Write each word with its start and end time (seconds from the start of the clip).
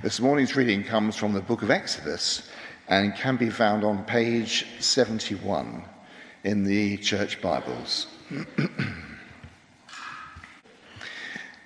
This 0.00 0.20
morning's 0.20 0.54
reading 0.54 0.84
comes 0.84 1.16
from 1.16 1.32
the 1.32 1.40
book 1.40 1.62
of 1.62 1.72
Exodus 1.72 2.48
and 2.86 3.16
can 3.16 3.36
be 3.36 3.50
found 3.50 3.82
on 3.82 4.04
page 4.04 4.64
71 4.78 5.82
in 6.44 6.62
the 6.62 6.98
church 6.98 7.42
Bibles. 7.42 8.06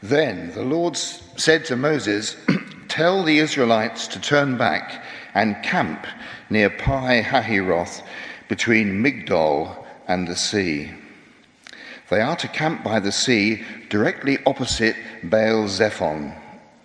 then 0.02 0.50
the 0.52 0.64
Lord 0.64 0.96
said 0.96 1.66
to 1.66 1.76
Moses, 1.76 2.38
Tell 2.88 3.22
the 3.22 3.38
Israelites 3.38 4.06
to 4.08 4.18
turn 4.18 4.56
back 4.56 5.04
and 5.34 5.62
camp 5.62 6.06
near 6.48 6.70
Pi 6.70 7.20
Hahiroth 7.20 8.02
between 8.48 9.04
Migdol 9.04 9.76
and 10.08 10.26
the 10.26 10.36
sea. 10.36 10.90
They 12.08 12.22
are 12.22 12.36
to 12.36 12.48
camp 12.48 12.82
by 12.82 12.98
the 12.98 13.12
sea 13.12 13.62
directly 13.90 14.38
opposite 14.46 14.96
Baal 15.22 15.68
Zephon. 15.68 16.41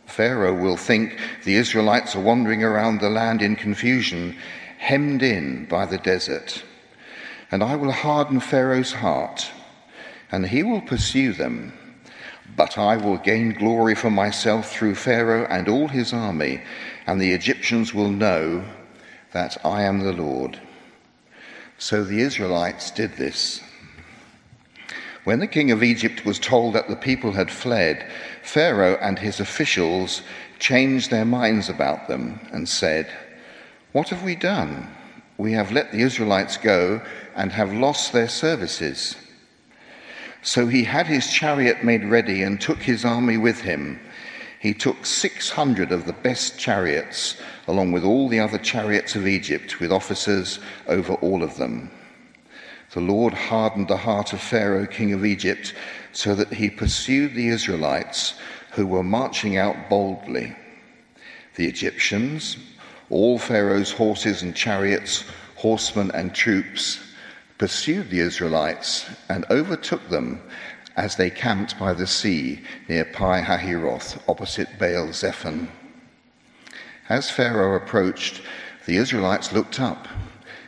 Pharaoh 0.07 0.53
will 0.53 0.77
think 0.77 1.19
the 1.43 1.55
Israelites 1.55 2.15
are 2.15 2.21
wandering 2.21 2.63
around 2.63 2.99
the 2.99 3.09
land 3.09 3.41
in 3.41 3.55
confusion, 3.55 4.35
hemmed 4.79 5.21
in 5.21 5.65
by 5.65 5.85
the 5.85 5.97
desert. 5.99 6.63
And 7.51 7.63
I 7.63 7.75
will 7.75 7.91
harden 7.91 8.39
Pharaoh's 8.39 8.93
heart, 8.93 9.51
and 10.31 10.47
he 10.47 10.63
will 10.63 10.81
pursue 10.81 11.33
them. 11.33 11.73
But 12.55 12.77
I 12.77 12.97
will 12.97 13.17
gain 13.17 13.53
glory 13.53 13.93
for 13.93 14.09
myself 14.09 14.71
through 14.71 14.95
Pharaoh 14.95 15.45
and 15.49 15.69
all 15.69 15.87
his 15.87 16.13
army, 16.13 16.61
and 17.05 17.21
the 17.21 17.31
Egyptians 17.31 17.93
will 17.93 18.09
know 18.09 18.63
that 19.33 19.57
I 19.63 19.83
am 19.83 19.99
the 19.99 20.13
Lord. 20.13 20.59
So 21.77 22.03
the 22.03 22.21
Israelites 22.21 22.89
did 22.89 23.13
this. 23.17 23.61
When 25.27 25.39
the 25.39 25.45
king 25.45 25.71
of 25.71 25.83
Egypt 25.83 26.23
was 26.23 26.39
told 26.39 26.73
that 26.73 26.87
the 26.87 26.95
people 26.95 27.33
had 27.33 27.51
fled, 27.51 28.09
Pharaoh 28.43 28.97
and 29.01 29.19
his 29.19 29.41
officials 29.41 30.21
changed 30.57 31.11
their 31.11 31.25
minds 31.25 31.67
about 31.67 32.07
them 32.07 32.39
and 32.53 32.69
said, 32.69 33.11
What 33.91 34.07
have 34.07 34.23
we 34.23 34.35
done? 34.35 34.87
We 35.37 35.51
have 35.51 35.69
let 35.69 35.91
the 35.91 35.99
Israelites 35.99 36.55
go 36.55 37.01
and 37.35 37.51
have 37.51 37.73
lost 37.73 38.13
their 38.13 38.29
services. 38.29 39.17
So 40.43 40.67
he 40.67 40.85
had 40.85 41.07
his 41.07 41.29
chariot 41.29 41.83
made 41.83 42.05
ready 42.05 42.41
and 42.41 42.61
took 42.61 42.81
his 42.83 43.03
army 43.03 43.35
with 43.35 43.59
him. 43.59 43.99
He 44.61 44.73
took 44.73 45.05
600 45.05 45.91
of 45.91 46.05
the 46.05 46.13
best 46.13 46.57
chariots, 46.57 47.35
along 47.67 47.91
with 47.91 48.05
all 48.05 48.29
the 48.29 48.39
other 48.39 48.59
chariots 48.59 49.17
of 49.17 49.27
Egypt, 49.27 49.81
with 49.81 49.91
officers 49.91 50.59
over 50.87 51.15
all 51.15 51.43
of 51.43 51.57
them 51.57 51.91
the 52.93 53.01
Lord 53.01 53.33
hardened 53.33 53.87
the 53.87 53.97
heart 53.97 54.33
of 54.33 54.41
Pharaoh, 54.41 54.85
king 54.85 55.13
of 55.13 55.25
Egypt, 55.25 55.73
so 56.13 56.33
that 56.35 56.53
he 56.53 56.69
pursued 56.69 57.33
the 57.33 57.49
Israelites 57.49 58.35
who 58.71 58.87
were 58.87 59.03
marching 59.03 59.57
out 59.57 59.89
boldly. 59.89 60.55
The 61.55 61.67
Egyptians, 61.67 62.57
all 63.09 63.37
Pharaoh's 63.37 63.91
horses 63.91 64.41
and 64.41 64.55
chariots, 64.55 65.25
horsemen 65.55 66.11
and 66.11 66.33
troops, 66.33 66.99
pursued 67.57 68.09
the 68.09 68.19
Israelites 68.19 69.09
and 69.29 69.45
overtook 69.49 70.07
them 70.09 70.41
as 70.95 71.15
they 71.15 71.29
camped 71.29 71.77
by 71.77 71.93
the 71.93 72.07
sea 72.07 72.61
near 72.87 73.05
Pi 73.05 73.41
Hahiroth, 73.41 74.19
opposite 74.27 74.79
Baal 74.79 75.11
Zephon. 75.13 75.69
As 77.09 77.29
Pharaoh 77.29 77.75
approached, 77.75 78.41
the 78.85 78.97
Israelites 78.97 79.51
looked 79.51 79.79
up 79.79 80.07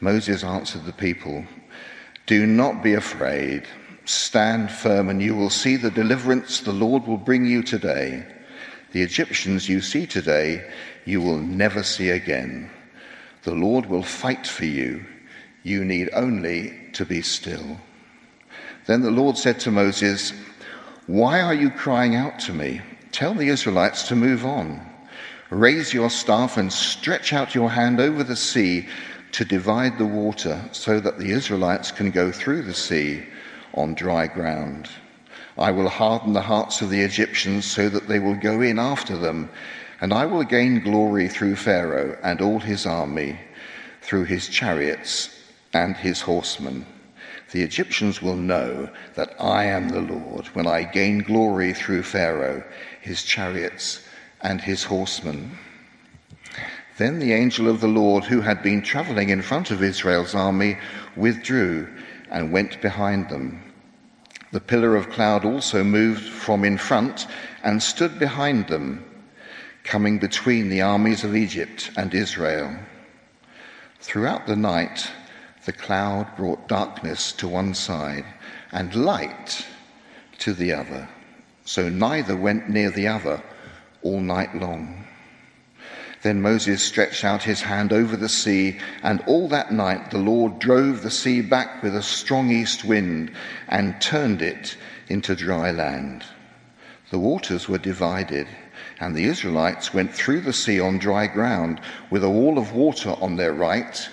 Moses 0.00 0.44
answered 0.44 0.84
the 0.84 0.92
people, 0.92 1.44
Do 2.26 2.46
not 2.46 2.82
be 2.82 2.94
afraid. 2.94 3.66
Stand 4.04 4.70
firm, 4.70 5.08
and 5.08 5.20
you 5.20 5.34
will 5.34 5.50
see 5.50 5.76
the 5.76 5.90
deliverance 5.90 6.60
the 6.60 6.72
Lord 6.72 7.06
will 7.06 7.16
bring 7.16 7.44
you 7.44 7.62
today. 7.62 8.26
The 8.92 9.02
Egyptians 9.02 9.68
you 9.68 9.80
see 9.80 10.06
today, 10.06 10.70
you 11.04 11.20
will 11.20 11.38
never 11.38 11.82
see 11.82 12.10
again. 12.10 12.70
The 13.42 13.54
Lord 13.54 13.86
will 13.86 14.02
fight 14.02 14.46
for 14.46 14.64
you. 14.64 15.04
You 15.62 15.84
need 15.84 16.10
only 16.12 16.90
to 16.92 17.04
be 17.04 17.22
still. 17.22 17.80
Then 18.86 19.02
the 19.02 19.10
Lord 19.10 19.36
said 19.36 19.58
to 19.60 19.70
Moses, 19.70 20.32
Why 21.06 21.40
are 21.40 21.54
you 21.54 21.70
crying 21.70 22.14
out 22.14 22.38
to 22.40 22.52
me? 22.52 22.80
Tell 23.12 23.34
the 23.34 23.48
Israelites 23.48 24.06
to 24.08 24.16
move 24.16 24.44
on. 24.44 24.80
Raise 25.50 25.92
your 25.94 26.10
staff 26.10 26.56
and 26.56 26.72
stretch 26.72 27.32
out 27.32 27.54
your 27.54 27.70
hand 27.70 28.00
over 28.00 28.22
the 28.22 28.36
sea 28.36 28.88
to 29.32 29.44
divide 29.44 29.98
the 29.98 30.06
water 30.06 30.60
so 30.72 31.00
that 31.00 31.18
the 31.18 31.30
Israelites 31.30 31.90
can 31.90 32.10
go 32.10 32.32
through 32.32 32.62
the 32.62 32.74
sea 32.74 33.24
on 33.74 33.94
dry 33.94 34.26
ground. 34.26 34.88
I 35.58 35.70
will 35.70 35.88
harden 35.88 36.32
the 36.32 36.42
hearts 36.42 36.82
of 36.82 36.90
the 36.90 37.00
Egyptians 37.00 37.64
so 37.64 37.88
that 37.88 38.08
they 38.08 38.18
will 38.18 38.34
go 38.34 38.60
in 38.60 38.78
after 38.78 39.16
them, 39.16 39.50
and 40.00 40.12
I 40.12 40.26
will 40.26 40.44
gain 40.44 40.80
glory 40.80 41.28
through 41.28 41.56
Pharaoh 41.56 42.18
and 42.22 42.40
all 42.40 42.60
his 42.60 42.86
army, 42.86 43.38
through 44.02 44.24
his 44.24 44.48
chariots 44.48 45.30
and 45.72 45.96
his 45.96 46.20
horsemen. 46.20 46.86
The 47.52 47.62
Egyptians 47.62 48.20
will 48.20 48.36
know 48.36 48.90
that 49.14 49.34
I 49.40 49.64
am 49.64 49.88
the 49.88 50.00
Lord 50.00 50.46
when 50.48 50.66
I 50.66 50.82
gain 50.82 51.20
glory 51.20 51.72
through 51.72 52.02
Pharaoh, 52.02 52.62
his 53.00 53.22
chariots, 53.22 54.02
and 54.42 54.60
his 54.60 54.84
horsemen. 54.84 55.58
Then 56.98 57.18
the 57.18 57.32
angel 57.32 57.68
of 57.68 57.80
the 57.80 57.88
Lord, 57.88 58.24
who 58.24 58.40
had 58.40 58.62
been 58.62 58.80
traveling 58.80 59.28
in 59.28 59.42
front 59.42 59.70
of 59.70 59.82
Israel's 59.82 60.34
army, 60.34 60.78
withdrew 61.14 61.88
and 62.30 62.52
went 62.52 62.80
behind 62.80 63.28
them. 63.28 63.62
The 64.52 64.60
pillar 64.60 64.96
of 64.96 65.10
cloud 65.10 65.44
also 65.44 65.84
moved 65.84 66.24
from 66.24 66.64
in 66.64 66.78
front 66.78 67.26
and 67.62 67.82
stood 67.82 68.18
behind 68.18 68.68
them, 68.68 69.04
coming 69.84 70.18
between 70.18 70.68
the 70.68 70.80
armies 70.80 71.24
of 71.24 71.36
Egypt 71.36 71.90
and 71.96 72.14
Israel. 72.14 72.74
Throughout 74.00 74.46
the 74.46 74.56
night, 74.56 75.10
the 75.66 75.72
cloud 75.72 76.34
brought 76.36 76.68
darkness 76.68 77.32
to 77.32 77.48
one 77.48 77.74
side 77.74 78.24
and 78.72 78.94
light 78.94 79.66
to 80.38 80.54
the 80.54 80.72
other. 80.72 81.08
So 81.64 81.88
neither 81.88 82.36
went 82.36 82.70
near 82.70 82.90
the 82.90 83.08
other 83.08 83.42
all 84.02 84.20
night 84.20 84.54
long. 84.54 85.04
Then 86.26 86.42
Moses 86.42 86.82
stretched 86.82 87.24
out 87.24 87.44
his 87.44 87.60
hand 87.60 87.92
over 87.92 88.16
the 88.16 88.28
sea, 88.28 88.80
and 89.04 89.20
all 89.28 89.46
that 89.50 89.70
night 89.70 90.10
the 90.10 90.18
Lord 90.18 90.58
drove 90.58 91.02
the 91.02 91.10
sea 91.12 91.40
back 91.40 91.84
with 91.84 91.94
a 91.94 92.02
strong 92.02 92.50
east 92.50 92.84
wind 92.84 93.30
and 93.68 94.00
turned 94.00 94.42
it 94.42 94.76
into 95.06 95.36
dry 95.36 95.70
land. 95.70 96.24
The 97.12 97.20
waters 97.20 97.68
were 97.68 97.78
divided, 97.78 98.48
and 98.98 99.14
the 99.14 99.26
Israelites 99.26 99.94
went 99.94 100.12
through 100.12 100.40
the 100.40 100.52
sea 100.52 100.80
on 100.80 100.98
dry 100.98 101.28
ground 101.28 101.80
with 102.10 102.24
a 102.24 102.28
wall 102.28 102.58
of 102.58 102.72
water 102.72 103.14
on 103.20 103.36
their 103.36 103.52
right 103.52 104.08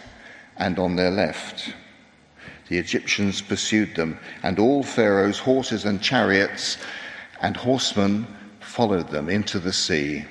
and 0.57 0.77
on 0.77 0.95
their 0.95 1.09
left. 1.09 1.73
The 2.69 2.77
Egyptians 2.77 3.41
pursued 3.41 3.95
them, 3.95 4.19
and 4.43 4.59
all 4.59 4.83
Pharaoh's 4.83 5.39
horses 5.39 5.83
and 5.83 5.99
chariots 5.99 6.77
and 7.41 7.57
horsemen 7.57 8.27
followed 8.59 9.09
them 9.09 9.29
into 9.29 9.57
the 9.57 9.73
sea. 9.73 10.25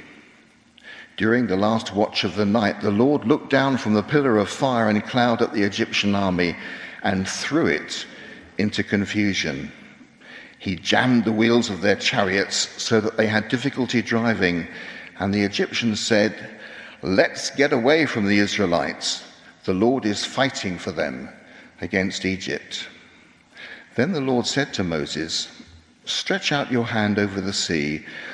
During 1.22 1.46
the 1.46 1.56
last 1.56 1.94
watch 1.94 2.24
of 2.24 2.34
the 2.34 2.44
night, 2.44 2.80
the 2.80 2.90
Lord 2.90 3.24
looked 3.24 3.48
down 3.48 3.76
from 3.76 3.94
the 3.94 4.02
pillar 4.02 4.38
of 4.38 4.48
fire 4.48 4.88
and 4.88 5.06
cloud 5.06 5.40
at 5.40 5.52
the 5.52 5.62
Egyptian 5.62 6.16
army 6.16 6.56
and 7.04 7.28
threw 7.28 7.69
it 7.69 8.06
into 8.58 8.82
confusion. 8.82 9.70
He 10.58 10.74
jammed 10.74 11.24
the 11.24 11.30
wheels 11.30 11.70
of 11.70 11.80
their 11.80 11.94
chariots 11.94 12.69
so 12.82 13.00
that 13.00 13.16
they 13.16 13.28
had 13.28 13.46
difficulty 13.46 14.02
driving, 14.02 14.66
and 15.20 15.32
the 15.32 15.44
Egyptians 15.44 16.00
said, 16.00 16.34
Let's 17.02 17.50
get 17.50 17.72
away 17.72 18.04
from 18.04 18.26
the 18.26 18.40
Israelites. 18.40 19.22
The 19.62 19.75
Lord 19.75 20.04
is 20.04 20.25
fighting 20.25 20.76
for 20.76 20.90
them 20.90 21.28
against 21.80 22.25
Egypt. 22.25 22.88
Then 23.94 24.10
the 24.10 24.20
Lord 24.20 24.48
said 24.48 24.75
to 24.75 24.82
Moses, 24.82 25.46
Stretch 26.04 26.50
out 26.50 26.72
your 26.72 26.86
hand 26.86 27.20
over 27.20 27.40
the 27.40 27.52
sea, 27.52 28.04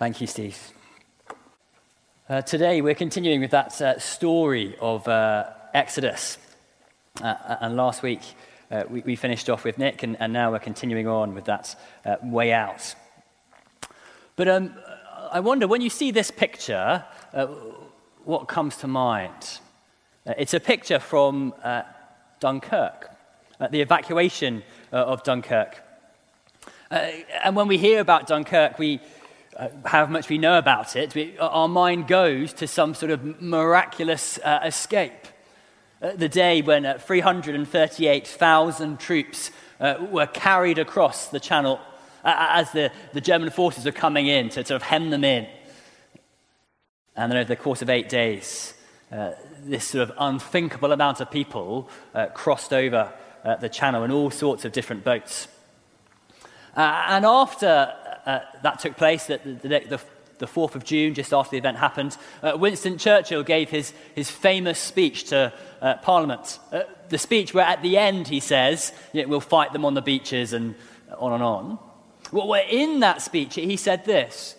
Thank 0.00 0.22
you, 0.22 0.26
Steve. 0.26 0.58
Uh, 2.26 2.40
today 2.40 2.80
we're 2.80 2.94
continuing 2.94 3.42
with 3.42 3.50
that 3.50 3.78
uh, 3.82 3.98
story 3.98 4.74
of 4.80 5.06
uh, 5.06 5.50
Exodus. 5.74 6.38
Uh, 7.20 7.56
and 7.60 7.76
last 7.76 8.02
week 8.02 8.22
uh, 8.70 8.84
we, 8.88 9.02
we, 9.02 9.14
finished 9.14 9.50
off 9.50 9.62
with 9.62 9.76
Nick, 9.76 10.02
and, 10.02 10.16
and, 10.18 10.32
now 10.32 10.52
we're 10.52 10.58
continuing 10.58 11.06
on 11.06 11.34
with 11.34 11.44
that 11.44 11.78
uh, 12.06 12.16
way 12.22 12.50
out. 12.50 12.94
But 14.36 14.48
um, 14.48 14.74
I 15.30 15.40
wonder, 15.40 15.68
when 15.68 15.82
you 15.82 15.90
see 15.90 16.12
this 16.12 16.30
picture, 16.30 17.04
what 18.24 18.48
comes 18.48 18.78
to 18.78 18.88
mind? 18.88 19.58
it's 20.24 20.54
a 20.54 20.60
picture 20.60 20.98
from 20.98 21.52
Dunkirk, 22.40 23.10
the 23.70 23.82
evacuation 23.82 24.62
of 24.92 25.22
Dunkirk. 25.24 25.82
and 26.90 27.54
when 27.54 27.68
we 27.68 27.76
hear 27.76 28.00
about 28.00 28.26
Dunkirk, 28.26 28.78
we, 28.78 28.98
uh, 29.60 29.68
how 29.84 30.06
much 30.06 30.30
we 30.30 30.38
know 30.38 30.56
about 30.56 30.96
it, 30.96 31.14
we, 31.14 31.36
our 31.38 31.68
mind 31.68 32.08
goes 32.08 32.54
to 32.54 32.66
some 32.66 32.94
sort 32.94 33.12
of 33.12 33.42
miraculous 33.42 34.38
uh, 34.38 34.60
escape. 34.64 35.26
Uh, 36.00 36.12
the 36.12 36.30
day 36.30 36.62
when 36.62 36.86
uh, 36.86 36.96
338,000 36.98 38.98
troops 38.98 39.50
uh, 39.78 39.96
were 40.10 40.26
carried 40.26 40.78
across 40.78 41.28
the 41.28 41.38
channel 41.38 41.78
uh, 42.24 42.46
as 42.52 42.72
the, 42.72 42.90
the 43.12 43.20
German 43.20 43.50
forces 43.50 43.86
are 43.86 43.92
coming 43.92 44.28
in 44.28 44.48
to 44.48 44.64
sort 44.64 44.70
of 44.70 44.82
hem 44.82 45.10
them 45.10 45.24
in. 45.24 45.46
And 47.14 47.30
then 47.30 47.38
over 47.38 47.48
the 47.48 47.56
course 47.56 47.82
of 47.82 47.90
eight 47.90 48.08
days, 48.08 48.72
this 49.62 49.88
sort 49.88 50.08
of 50.08 50.16
unthinkable 50.18 50.92
amount 50.92 51.20
of 51.20 51.30
people 51.30 51.90
crossed 52.32 52.72
over 52.72 53.12
the 53.60 53.68
channel 53.68 54.04
in 54.04 54.10
all 54.10 54.30
sorts 54.30 54.64
of 54.64 54.72
different 54.72 55.04
boats. 55.04 55.48
and 56.76 57.26
after 57.26 57.94
uh, 58.26 58.40
that 58.62 58.78
took 58.80 58.96
place, 58.96 59.26
the, 59.26 59.38
the, 59.38 59.68
the, 59.68 60.00
the 60.38 60.46
4th 60.46 60.74
of 60.74 60.84
June, 60.84 61.14
just 61.14 61.32
after 61.32 61.52
the 61.52 61.58
event 61.58 61.76
happened, 61.76 62.16
uh, 62.42 62.52
Winston 62.56 62.98
Churchill 62.98 63.42
gave 63.42 63.70
his, 63.70 63.92
his 64.14 64.30
famous 64.30 64.78
speech 64.78 65.24
to 65.24 65.52
uh, 65.80 65.94
Parliament. 65.96 66.58
Uh, 66.72 66.82
the 67.08 67.18
speech 67.18 67.54
where 67.54 67.64
at 67.64 67.82
the 67.82 67.96
end 67.96 68.28
he 68.28 68.40
says, 68.40 68.92
we'll 69.12 69.40
fight 69.40 69.72
them 69.72 69.84
on 69.84 69.94
the 69.94 70.02
beaches 70.02 70.52
and 70.52 70.74
on 71.18 71.32
and 71.32 71.42
on. 71.42 71.78
Well, 72.32 72.62
in 72.68 73.00
that 73.00 73.22
speech, 73.22 73.56
he 73.56 73.76
said 73.76 74.04
this. 74.04 74.56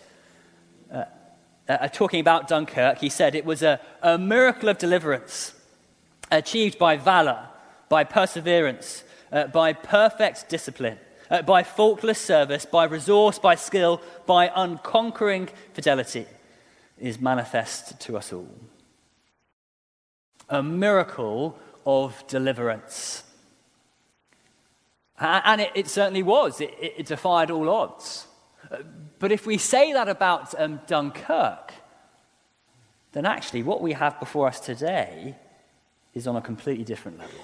Uh, 0.93 1.87
talking 1.87 2.19
about 2.19 2.49
Dunkirk, 2.49 2.97
he 2.97 3.07
said 3.07 3.33
it 3.33 3.45
was 3.45 3.63
a, 3.63 3.79
a 4.01 4.17
miracle 4.17 4.67
of 4.67 4.77
deliverance 4.77 5.53
achieved 6.29 6.77
by 6.77 6.97
valor, 6.97 7.47
by 7.87 8.03
perseverance, 8.03 9.05
by 9.53 9.71
perfect 9.71 10.49
discipline 10.49 10.97
uh, 11.31 11.41
by 11.41 11.63
faultless 11.63 12.19
service, 12.19 12.65
by 12.65 12.83
resource, 12.83 13.39
by 13.39 13.55
skill, 13.55 14.01
by 14.25 14.51
unconquering 14.53 15.49
fidelity, 15.73 16.25
is 16.99 17.19
manifest 17.19 17.99
to 18.01 18.17
us 18.17 18.33
all. 18.33 18.53
A 20.49 20.61
miracle 20.61 21.57
of 21.85 22.23
deliverance. 22.27 23.23
And 25.17 25.61
it, 25.61 25.71
it 25.73 25.87
certainly 25.87 26.23
was, 26.23 26.59
it, 26.59 26.73
it, 26.79 27.05
defied 27.05 27.51
all 27.51 27.69
odds. 27.69 28.27
Uh, 28.71 28.77
but 29.19 29.31
if 29.31 29.45
we 29.45 29.57
say 29.57 29.93
that 29.93 30.09
about 30.09 30.59
um, 30.59 30.81
Dunkirk, 30.87 31.73
then 33.11 33.25
actually 33.25 33.61
what 33.61 33.81
we 33.81 33.93
have 33.93 34.19
before 34.19 34.47
us 34.47 34.59
today 34.59 35.35
is 36.13 36.27
on 36.27 36.35
a 36.35 36.41
completely 36.41 36.83
different 36.83 37.19
level. 37.19 37.39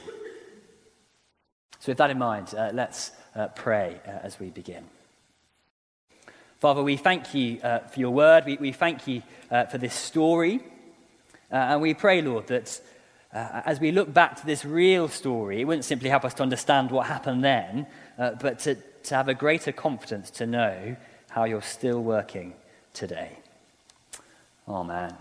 So, 1.79 1.91
with 1.91 1.97
that 1.99 2.09
in 2.09 2.17
mind, 2.17 2.53
uh, 2.55 2.71
let's 2.73 3.11
uh, 3.35 3.47
pray 3.49 3.99
uh, 4.05 4.11
as 4.23 4.39
we 4.39 4.49
begin. 4.49 4.83
Father, 6.59 6.81
we 6.81 6.97
thank 6.97 7.33
you 7.33 7.59
uh, 7.61 7.79
for 7.79 7.99
your 7.99 8.09
word. 8.09 8.45
We, 8.45 8.57
we 8.57 8.71
thank 8.71 9.07
you 9.07 9.21
uh, 9.51 9.65
for 9.65 9.77
this 9.77 9.93
story. 9.93 10.59
Uh, 11.51 11.55
and 11.55 11.81
we 11.81 11.93
pray, 11.93 12.21
Lord, 12.21 12.47
that 12.47 12.81
as 13.31 13.79
we 13.79 13.91
look 13.91 14.11
back 14.11 14.39
to 14.39 14.45
this 14.45 14.65
real 14.65 15.07
story, 15.07 15.61
it 15.61 15.65
wouldn't 15.65 15.85
simply 15.85 16.09
help 16.09 16.25
us 16.25 16.33
to 16.35 16.43
understand 16.43 16.89
what 16.89 17.05
happened 17.05 17.43
then, 17.43 17.85
but 18.17 18.57
to, 18.59 18.75
to 19.03 19.15
have 19.15 19.27
a 19.27 19.35
greater 19.35 19.71
confidence 19.71 20.31
to 20.31 20.47
know 20.47 20.95
how 21.29 21.43
you're 21.43 21.61
still 21.61 22.01
working 22.01 22.55
today. 22.93 23.37
Amen. 24.67 25.13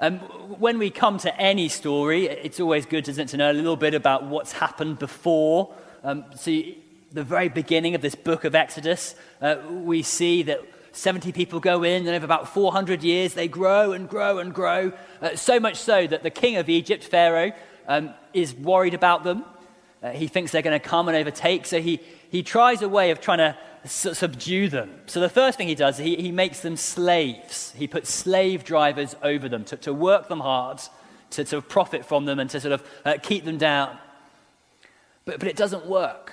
Um, 0.00 0.18
when 0.58 0.78
we 0.78 0.90
come 0.90 1.18
to 1.18 1.40
any 1.40 1.68
story, 1.68 2.26
it's 2.26 2.58
always 2.58 2.86
good, 2.86 3.08
isn't 3.08 3.22
it, 3.22 3.28
to 3.28 3.36
know 3.36 3.50
a 3.50 3.52
little 3.52 3.76
bit 3.76 3.94
about 3.94 4.24
what's 4.24 4.52
happened 4.52 4.98
before 4.98 5.74
um, 6.02 6.24
so, 6.34 6.50
the 7.12 7.24
very 7.24 7.50
beginning 7.50 7.94
of 7.94 8.00
this 8.00 8.14
book 8.14 8.44
of 8.44 8.54
Exodus, 8.54 9.14
uh, 9.42 9.56
we 9.68 10.02
see 10.02 10.42
that 10.44 10.60
70 10.92 11.32
people 11.32 11.60
go 11.60 11.82
in, 11.82 12.06
and 12.06 12.16
over 12.16 12.24
about 12.24 12.48
400 12.48 13.02
years, 13.02 13.34
they 13.34 13.48
grow 13.48 13.92
and 13.92 14.08
grow 14.08 14.38
and 14.38 14.54
grow. 14.54 14.92
Uh, 15.20 15.36
so 15.36 15.60
much 15.60 15.76
so 15.76 16.06
that 16.06 16.22
the 16.22 16.30
king 16.30 16.56
of 16.56 16.70
Egypt, 16.70 17.04
Pharaoh, 17.04 17.52
um, 17.86 18.14
is 18.32 18.54
worried 18.54 18.94
about 18.94 19.24
them. 19.24 19.44
Uh, 20.02 20.10
he 20.10 20.26
thinks 20.26 20.52
they're 20.52 20.62
going 20.62 20.78
to 20.78 20.88
come 20.88 21.08
and 21.08 21.16
overtake, 21.18 21.66
so 21.66 21.82
he, 21.82 22.00
he 22.30 22.42
tries 22.42 22.80
a 22.80 22.88
way 22.88 23.10
of 23.10 23.20
trying 23.20 23.38
to 23.38 23.56
su- 23.84 24.14
subdue 24.14 24.68
them. 24.68 24.90
So 25.06 25.20
the 25.20 25.28
first 25.28 25.58
thing 25.58 25.68
he 25.68 25.74
does, 25.74 25.98
he, 25.98 26.16
he 26.16 26.30
makes 26.30 26.60
them 26.60 26.76
slaves. 26.76 27.72
He 27.76 27.86
puts 27.86 28.08
slave 28.10 28.64
drivers 28.64 29.16
over 29.22 29.48
them 29.48 29.64
to, 29.64 29.76
to 29.78 29.92
work 29.92 30.28
them 30.28 30.40
hard, 30.40 30.80
to, 31.30 31.44
to 31.44 31.60
profit 31.60 32.04
from 32.04 32.24
them, 32.24 32.38
and 32.38 32.48
to 32.50 32.60
sort 32.60 32.72
of 32.72 32.88
uh, 33.04 33.16
keep 33.22 33.44
them 33.44 33.58
down. 33.58 33.98
But, 35.24 35.40
but 35.40 35.48
it 35.48 35.56
doesn't 35.56 35.86
work. 35.86 36.32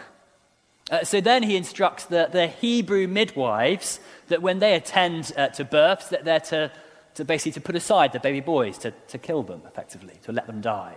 Uh, 0.90 1.04
so 1.04 1.20
then 1.20 1.44
he 1.44 1.58
instructs 1.58 2.06
the, 2.06 2.30
the 2.32 2.48
Hebrew 2.48 3.08
midwives 3.08 4.00
that 4.30 4.42
when 4.42 4.60
they 4.60 4.74
attend 4.76 5.34
uh, 5.36 5.50
to 5.50 5.66
births, 5.66 6.10
that 6.10 6.24
they're 6.24 6.40
to, 6.40 6.72
to 7.16 7.26
basically 7.26 7.54
to 7.54 7.62
put 7.62 7.76
aside 7.76 8.14
the 8.14 8.20
baby 8.20 8.40
boys, 8.40 8.78
to, 8.78 8.92
to 9.10 9.18
kill 9.18 9.44
them 9.44 9.64
effectively, 9.66 10.14
to 10.24 10.32
let 10.32 10.48
them 10.48 10.62
die. 10.62 10.96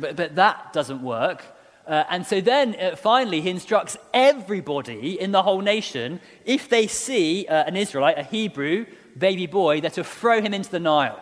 But, 0.00 0.16
but 0.16 0.34
that 0.34 0.72
doesn't 0.72 1.02
work. 1.02 1.44
Uh, 1.88 2.04
and 2.10 2.26
so 2.26 2.38
then 2.38 2.76
uh, 2.78 2.94
finally 2.96 3.40
he 3.40 3.48
instructs 3.48 3.96
everybody 4.12 5.18
in 5.18 5.32
the 5.32 5.42
whole 5.42 5.62
nation, 5.62 6.20
if 6.44 6.68
they 6.68 6.86
see 6.86 7.46
uh, 7.46 7.64
an 7.64 7.76
Israelite, 7.76 8.18
a 8.18 8.22
Hebrew 8.22 8.84
baby 9.16 9.46
boy, 9.46 9.80
they're 9.80 9.90
to 9.90 10.04
throw 10.04 10.42
him 10.42 10.52
into 10.52 10.70
the 10.70 10.78
Nile, 10.78 11.18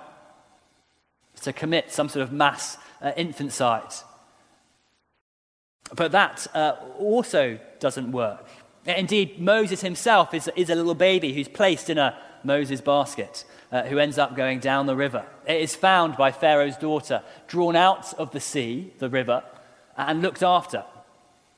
to 1.43 1.53
commit 1.53 1.93
some 1.93 2.09
sort 2.09 2.25
of 2.25 2.33
mass 2.33 2.79
uh, 3.01 3.13
infanticide. 3.17 3.93
But 5.95 6.11
that 6.11 6.49
uh, 6.53 6.75
also 6.99 7.61
doesn't 7.79 8.11
work. 8.11 8.49
Indeed, 8.87 9.41
Moses 9.41 9.83
himself 9.83 10.35
is, 10.35 10.51
is 10.57 10.69
a 10.69 10.75
little 10.75 10.95
baby 10.95 11.33
who's 11.33 11.49
placed 11.49 11.91
in 11.91 11.99
a 11.99 12.19
Moses 12.43 12.81
basket, 12.81 13.45
uh, 13.71 13.83
who 13.85 13.99
ends 13.99 14.19
up 14.19 14.35
going 14.35 14.59
down 14.59 14.87
the 14.87 14.97
river. 14.97 15.25
It 15.47 15.61
is 15.61 15.77
found 15.77 16.17
by 16.17 16.33
Pharaoh's 16.33 16.77
daughter, 16.77 17.23
drawn 17.47 17.77
out 17.77 18.15
of 18.15 18.33
the 18.33 18.41
sea, 18.41 18.93
the 18.99 19.09
river, 19.09 19.45
and 19.97 20.23
looked 20.23 20.43
after. 20.43 20.85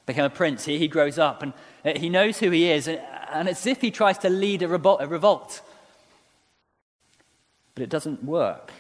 Became 0.07 0.25
a 0.25 0.31
prince. 0.31 0.65
He, 0.65 0.79
he 0.79 0.89
grows 0.89 1.19
up 1.19 1.43
and 1.43 1.53
uh, 1.85 1.93
he 1.97 2.09
knows 2.09 2.39
who 2.39 2.51
he 2.51 2.71
is, 2.71 2.89
and, 2.89 3.01
and 3.31 3.49
it's 3.49 3.61
as 3.61 3.67
if 3.67 3.81
he 3.81 3.91
tries 3.91 4.19
to 4.19 4.31
lead 4.31 4.63
a, 4.63 4.67
a 4.67 5.07
revolt. 5.07 5.61
But 7.75 7.83
it 7.83 7.91
doesn't 7.91 8.25
work. 8.25 8.73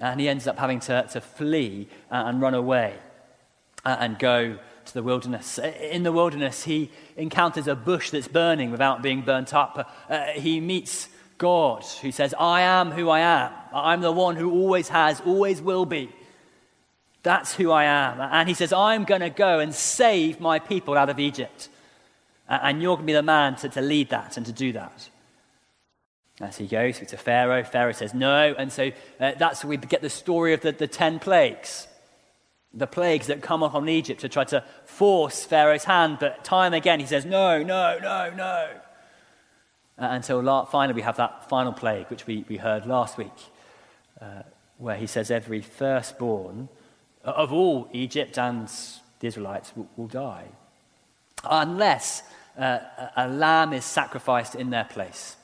And 0.00 0.20
he 0.20 0.28
ends 0.28 0.46
up 0.46 0.58
having 0.58 0.80
to, 0.80 1.06
to 1.12 1.20
flee 1.20 1.88
and 2.10 2.40
run 2.40 2.54
away. 2.54 2.94
Uh, 3.84 3.96
and 4.00 4.18
go 4.18 4.58
to 4.84 4.94
the 4.94 5.02
wilderness. 5.02 5.58
Uh, 5.58 5.72
in 5.80 6.02
the 6.02 6.12
wilderness, 6.12 6.64
he 6.64 6.90
encounters 7.16 7.68
a 7.68 7.76
bush 7.76 8.10
that's 8.10 8.28
burning 8.28 8.70
without 8.70 9.02
being 9.02 9.22
burnt 9.22 9.54
up. 9.54 9.90
Uh, 10.10 10.26
he 10.34 10.60
meets 10.60 11.08
God, 11.38 11.84
who 12.02 12.10
says, 12.10 12.34
I 12.38 12.62
am 12.62 12.90
who 12.90 13.08
I 13.08 13.20
am. 13.20 13.52
I'm 13.72 14.00
the 14.00 14.12
one 14.12 14.34
who 14.34 14.50
always 14.50 14.88
has, 14.88 15.20
always 15.20 15.62
will 15.62 15.86
be. 15.86 16.10
That's 17.28 17.54
who 17.54 17.70
I 17.70 17.84
am. 17.84 18.22
And 18.22 18.48
he 18.48 18.54
says, 18.54 18.72
I'm 18.72 19.04
going 19.04 19.20
to 19.20 19.28
go 19.28 19.58
and 19.58 19.74
save 19.74 20.40
my 20.40 20.58
people 20.58 20.96
out 20.96 21.10
of 21.10 21.18
Egypt. 21.18 21.68
And 22.48 22.80
you're 22.80 22.96
going 22.96 23.06
to 23.06 23.06
be 23.06 23.12
the 23.12 23.22
man 23.22 23.54
to, 23.56 23.68
to 23.68 23.82
lead 23.82 24.08
that 24.08 24.38
and 24.38 24.46
to 24.46 24.52
do 24.52 24.72
that. 24.72 25.10
As 26.40 26.56
he 26.56 26.66
goes 26.66 27.00
to 27.00 27.16
Pharaoh, 27.18 27.64
Pharaoh 27.64 27.92
says 27.92 28.14
no. 28.14 28.54
And 28.56 28.72
so 28.72 28.92
uh, 29.20 29.32
that's 29.36 29.62
where 29.62 29.68
we 29.68 29.76
get 29.76 30.00
the 30.00 30.08
story 30.08 30.54
of 30.54 30.62
the, 30.62 30.72
the 30.72 30.86
ten 30.86 31.18
plagues. 31.18 31.86
The 32.72 32.86
plagues 32.86 33.26
that 33.26 33.42
come 33.42 33.62
upon 33.62 33.86
Egypt 33.90 34.22
to 34.22 34.30
try 34.30 34.44
to 34.44 34.64
force 34.86 35.44
Pharaoh's 35.44 35.84
hand. 35.84 36.16
But 36.20 36.44
time 36.44 36.72
again, 36.72 36.98
he 36.98 37.04
says 37.04 37.26
no, 37.26 37.62
no, 37.62 37.98
no, 38.00 38.32
no. 38.34 38.70
Uh, 39.98 40.08
until 40.16 40.64
finally 40.64 40.94
we 40.94 41.02
have 41.02 41.18
that 41.18 41.46
final 41.50 41.74
plague, 41.74 42.06
which 42.06 42.26
we, 42.26 42.46
we 42.48 42.56
heard 42.56 42.86
last 42.86 43.18
week, 43.18 43.38
uh, 44.18 44.44
where 44.78 44.96
he 44.96 45.06
says 45.06 45.30
every 45.30 45.60
firstborn 45.60 46.70
of 47.30 47.52
all 47.52 47.88
Egypt 47.92 48.38
and 48.38 48.68
the 49.20 49.26
Israelites 49.26 49.72
will, 49.76 49.88
will 49.96 50.06
die. 50.06 50.46
Unless 51.44 52.22
uh, 52.58 52.78
a 53.16 53.28
lamb 53.28 53.72
is 53.72 53.84
sacrificed 53.84 54.54
in 54.54 54.70
their 54.70 54.84
place. 54.84 55.36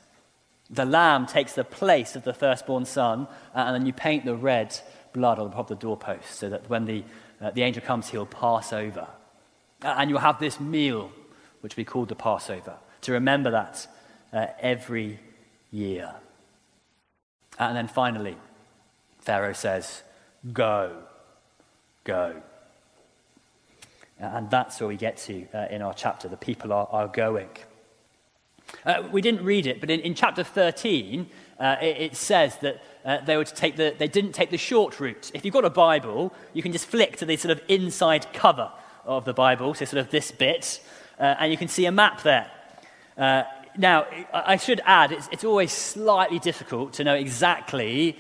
The 0.70 0.84
lamb 0.84 1.26
takes 1.26 1.52
the 1.52 1.64
place 1.64 2.16
of 2.16 2.24
the 2.24 2.34
firstborn 2.34 2.84
son, 2.84 3.28
uh, 3.54 3.58
and 3.58 3.74
then 3.74 3.86
you 3.86 3.92
paint 3.92 4.24
the 4.24 4.34
red 4.34 4.78
blood 5.12 5.38
on 5.38 5.48
the 5.48 5.54
top 5.54 5.70
of 5.70 5.78
the 5.78 5.82
doorpost 5.82 6.34
so 6.34 6.48
that 6.50 6.68
when 6.68 6.86
the, 6.86 7.04
uh, 7.40 7.50
the 7.50 7.62
angel 7.62 7.82
comes, 7.82 8.08
he'll 8.08 8.26
pass 8.26 8.72
over. 8.72 9.06
And 9.82 10.10
you'll 10.10 10.20
have 10.20 10.40
this 10.40 10.58
meal, 10.58 11.12
which 11.60 11.76
we 11.76 11.84
call 11.84 12.06
the 12.06 12.14
Passover, 12.14 12.76
to 13.02 13.12
remember 13.12 13.50
that 13.50 13.86
uh, 14.32 14.46
every 14.58 15.20
year. 15.70 16.14
And 17.58 17.76
then 17.76 17.86
finally, 17.86 18.36
Pharaoh 19.20 19.52
says, 19.52 20.02
Go, 20.52 21.04
go. 22.04 22.42
And 24.18 24.49
that's 24.49 24.80
where 24.80 24.88
we 24.88 24.96
get 24.96 25.16
to 25.18 25.46
uh, 25.52 25.66
in 25.70 25.82
our 25.82 25.92
chapter. 25.92 26.28
The 26.28 26.37
people 26.37 26.73
are, 26.73 26.88
are 26.90 27.08
going. 27.08 27.49
Uh, 28.84 29.02
we 29.11 29.20
didn't 29.20 29.44
read 29.44 29.66
it, 29.66 29.80
but 29.80 29.90
in, 29.90 30.00
in 30.00 30.14
chapter 30.14 30.44
13, 30.44 31.26
uh, 31.58 31.76
it, 31.80 31.96
it, 32.00 32.16
says 32.16 32.56
that 32.58 32.82
uh, 33.04 33.18
they, 33.25 33.37
were 33.37 33.44
to 33.44 33.54
take 33.54 33.76
the, 33.76 33.94
they 33.99 34.08
didn't 34.08 34.32
take 34.32 34.50
the 34.50 34.58
short 34.58 35.00
route. 35.00 35.30
If 35.34 35.44
you've 35.44 35.54
got 35.54 35.64
a 35.64 35.70
Bible, 35.70 36.32
you 36.52 36.62
can 36.62 36.73
just 36.73 36.87
flick 36.87 37.16
to 37.18 37.26
the 37.26 37.37
sort 37.37 37.52
of 37.52 37.62
inside 37.68 38.32
cover 38.32 38.70
of 39.04 39.25
the 39.25 39.34
Bible, 39.34 39.75
so 39.75 39.84
sort 39.84 40.00
of 40.00 40.11
this 40.11 40.30
bit, 40.30 40.80
uh, 41.18 41.34
and 41.38 41.52
you 41.52 41.58
can 41.58 41.68
see 41.68 41.87
a 41.87 41.92
map 41.92 42.23
there. 42.23 42.50
Uh, 43.16 43.44
now, 43.76 44.06
I 44.32 44.56
should 44.56 44.80
add, 44.84 45.12
it's, 45.12 45.28
it's 45.32 45.44
always 45.44 45.73
slightly 45.73 46.38
difficult 46.38 46.94
to 46.94 47.04
know 47.04 47.14
exactly 47.14 48.16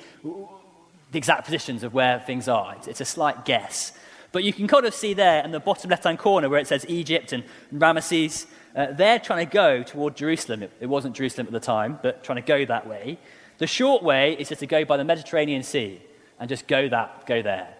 the 1.14 1.18
exact 1.18 1.44
positions 1.44 1.82
of 1.82 1.94
where 1.94 2.20
things 2.20 2.48
are. 2.48 2.74
It's, 2.74 2.88
it's 2.88 3.00
a 3.00 3.04
slight 3.04 3.44
guess. 3.44 3.92
But 4.32 4.42
you 4.42 4.52
can 4.52 4.66
kind 4.66 4.84
of 4.84 4.92
see 4.92 5.14
there 5.14 5.44
in 5.44 5.52
the 5.52 5.60
bottom 5.60 5.90
left 5.90 6.02
hand 6.02 6.18
corner 6.18 6.48
where 6.48 6.58
it 6.58 6.66
says 6.66 6.84
Egypt 6.88 7.32
and 7.32 7.44
Ramesses. 7.72 8.46
Uh, 8.74 8.86
they're 8.90 9.20
trying 9.20 9.46
to 9.46 9.52
go 9.52 9.84
toward 9.84 10.16
Jerusalem. 10.16 10.64
It, 10.64 10.72
it 10.80 10.86
wasn't 10.86 11.14
Jerusalem 11.14 11.46
at 11.46 11.52
the 11.52 11.60
time, 11.60 12.00
but 12.02 12.24
trying 12.24 12.42
to 12.42 12.46
go 12.46 12.64
that 12.64 12.88
way. 12.88 13.18
The 13.58 13.68
short 13.68 14.02
way 14.02 14.34
is 14.34 14.48
just 14.48 14.58
to 14.58 14.66
go 14.66 14.84
by 14.84 14.96
the 14.96 15.04
Mediterranean 15.04 15.62
Sea 15.62 16.02
and 16.40 16.48
just 16.48 16.66
go 16.66 16.88
that, 16.88 17.26
go 17.26 17.42
there. 17.42 17.72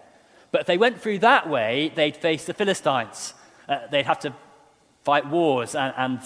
But 0.51 0.61
if 0.61 0.67
they 0.67 0.77
went 0.77 1.01
through 1.01 1.19
that 1.19 1.49
way, 1.49 1.91
they'd 1.93 2.15
face 2.15 2.45
the 2.45 2.53
Philistines. 2.53 3.33
Uh, 3.67 3.79
they'd 3.91 4.05
have 4.05 4.19
to 4.19 4.33
fight 5.03 5.27
wars 5.27 5.75
and, 5.75 5.93
and 5.97 6.21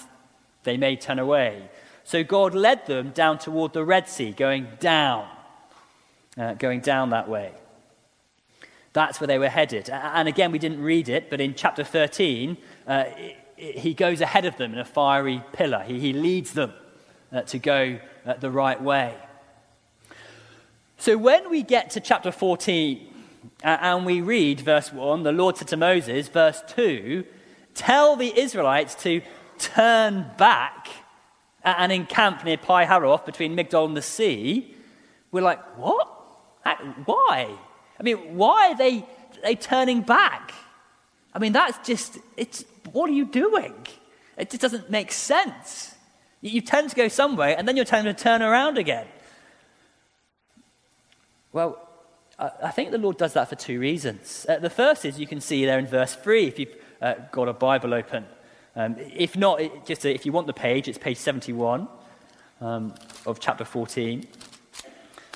they 0.64 0.78
may 0.78 0.96
turn 0.96 1.18
away. 1.18 1.72
So 2.04 2.24
God 2.24 2.54
led 2.54 2.86
them 2.86 3.10
down 3.10 3.40
toward 3.40 3.74
the 3.74 3.84
Red 3.84 4.08
Sea, 4.08 4.32
going 4.32 4.68
down, 4.80 5.28
uh, 6.38 6.54
going 6.54 6.80
down 6.80 7.10
that 7.12 7.28
way. 7.30 7.52
That's 8.94 9.20
where 9.20 9.28
they 9.28 9.38
were 9.38 9.50
headed. 9.50 9.90
And 9.90 10.28
again, 10.28 10.52
we 10.52 10.60
didn't 10.60 10.82
read 10.82 11.10
it, 11.10 11.30
but 11.30 11.40
in 11.40 11.54
chapter 11.54 11.84
13, 11.84 12.58
uh, 12.88 13.06
he 13.56 13.94
goes 13.94 14.22
ahead 14.22 14.46
of 14.46 14.58
them 14.58 14.74
in 14.74 14.80
a 14.80 14.86
fiery 14.86 15.44
pillar. 15.54 15.84
He, 15.86 16.00
he 16.00 16.14
leads 16.14 16.54
them 16.54 16.74
uh, 17.32 17.42
to 17.44 17.60
go 17.60 18.00
uh, 18.26 18.34
the 18.34 18.50
right 18.50 18.82
way. 18.82 19.16
So 20.98 21.18
when 21.18 21.50
we 21.50 21.64
get 21.64 21.92
to 21.92 22.00
chapter 22.00 22.32
14 22.32 23.08
uh, 23.64 23.78
and 23.82 24.06
we 24.06 24.22
read 24.22 24.60
verse 24.62 24.92
1, 24.92 25.24
the 25.24 25.32
Lord 25.32 25.58
said 25.58 25.68
to 25.70 25.78
Moses, 25.78 26.28
verse 26.28 26.62
2, 26.68 27.24
tell 27.74 28.16
the 28.16 28.38
Israelites 28.38 28.96
to 29.04 29.22
turn 29.58 30.26
back 30.38 30.90
and 31.64 31.92
encamp 31.92 32.44
near 32.44 32.58
Pi 32.58 32.86
Haroth 32.86 33.26
between 33.26 33.56
Migdol 33.56 33.86
and 33.86 33.96
the 33.96 34.02
sea, 34.02 34.76
we're 35.32 35.42
like, 35.42 35.62
what? 35.78 36.19
Why? 37.06 37.56
I 38.00 38.04
mean, 38.04 38.38
why 38.38 38.72
are 38.72 38.78
they, 38.78 39.06
they 39.44 39.56
turning 39.56 40.02
back? 40.02 40.54
I 41.34 41.40
mean, 41.40 41.54
that's 41.54 41.86
just, 41.86 42.18
it's, 42.38 42.66
what 42.92 43.10
are 43.10 43.14
you 43.14 43.26
doing? 43.26 43.76
It 44.38 44.50
just 44.50 44.62
doesn't 44.62 44.90
make 44.90 45.12
sense. 45.12 45.96
You 46.42 46.62
tend 46.62 46.90
to 46.92 46.96
go 46.96 47.08
somewhere 47.08 47.56
and 47.58 47.68
then 47.68 47.76
you're 47.76 47.86
trying 47.86 48.06
to 48.06 48.14
turn 48.14 48.42
around 48.42 48.78
again. 48.78 49.08
Well, 51.52 51.90
I 52.40 52.72
think 52.72 52.92
the 52.92 52.98
Lord 52.98 53.18
does 53.18 53.34
that 53.34 53.50
for 53.50 53.56
two 53.56 53.80
reasons. 53.80 54.46
Uh, 54.48 54.60
the 54.60 54.70
first 54.70 55.04
is 55.04 55.20
you 55.20 55.28
can 55.28 55.42
see 55.42 55.66
there 55.66 55.78
in 55.78 55.88
verse 55.88 56.16
3 56.16 56.46
if 56.46 56.58
you've 56.58 56.76
uh, 57.02 57.16
got 57.32 57.50
a 57.50 57.54
Bible 57.54 57.94
open. 57.94 58.26
Um, 58.76 58.96
if 58.98 59.36
not, 59.36 59.60
it, 59.60 59.86
just 59.86 60.06
uh, 60.06 60.10
if 60.10 60.26
you 60.26 60.32
want 60.32 60.48
the 60.48 60.54
page, 60.54 60.88
it's 60.88 60.98
page 60.98 61.18
71 61.18 61.90
um, 62.62 62.94
of 63.26 63.42
chapter 63.42 63.66
14, 63.66 64.26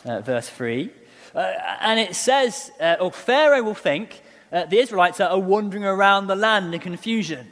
uh, 0.05 0.21
verse 0.21 0.47
3. 0.49 0.91
Uh, 1.33 1.53
and 1.81 1.99
it 1.99 2.15
says, 2.15 2.71
uh, 2.79 2.95
or 2.99 3.11
Pharaoh 3.11 3.63
will 3.63 3.73
think 3.73 4.21
uh, 4.51 4.65
the 4.65 4.79
Israelites 4.79 5.19
are 5.19 5.39
wandering 5.39 5.83
around 5.83 6.27
the 6.27 6.35
land 6.35 6.73
in 6.73 6.79
confusion. 6.79 7.49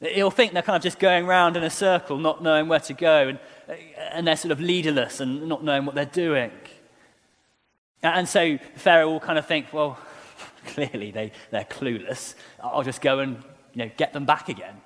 He'll 0.00 0.32
think 0.32 0.52
they're 0.52 0.62
kind 0.62 0.76
of 0.76 0.82
just 0.82 0.98
going 0.98 1.26
around 1.26 1.56
in 1.56 1.62
a 1.62 1.70
circle, 1.70 2.18
not 2.18 2.42
knowing 2.42 2.66
where 2.66 2.80
to 2.80 2.92
go, 2.92 3.28
and, 3.28 3.38
uh, 3.68 3.74
and 4.12 4.26
they're 4.26 4.36
sort 4.36 4.50
of 4.50 4.60
leaderless 4.60 5.20
and 5.20 5.48
not 5.48 5.62
knowing 5.62 5.86
what 5.86 5.94
they're 5.94 6.04
doing. 6.04 6.50
And 8.02 8.28
so 8.28 8.58
Pharaoh 8.74 9.10
will 9.10 9.20
kind 9.20 9.38
of 9.38 9.46
think, 9.46 9.72
well, 9.72 9.96
clearly 10.66 11.12
they, 11.12 11.30
they're 11.50 11.64
clueless. 11.64 12.34
I'll 12.60 12.82
just 12.82 13.00
go 13.00 13.20
and 13.20 13.36
you 13.74 13.84
know, 13.84 13.90
get 13.96 14.12
them 14.12 14.24
back 14.24 14.48
again. 14.48 14.80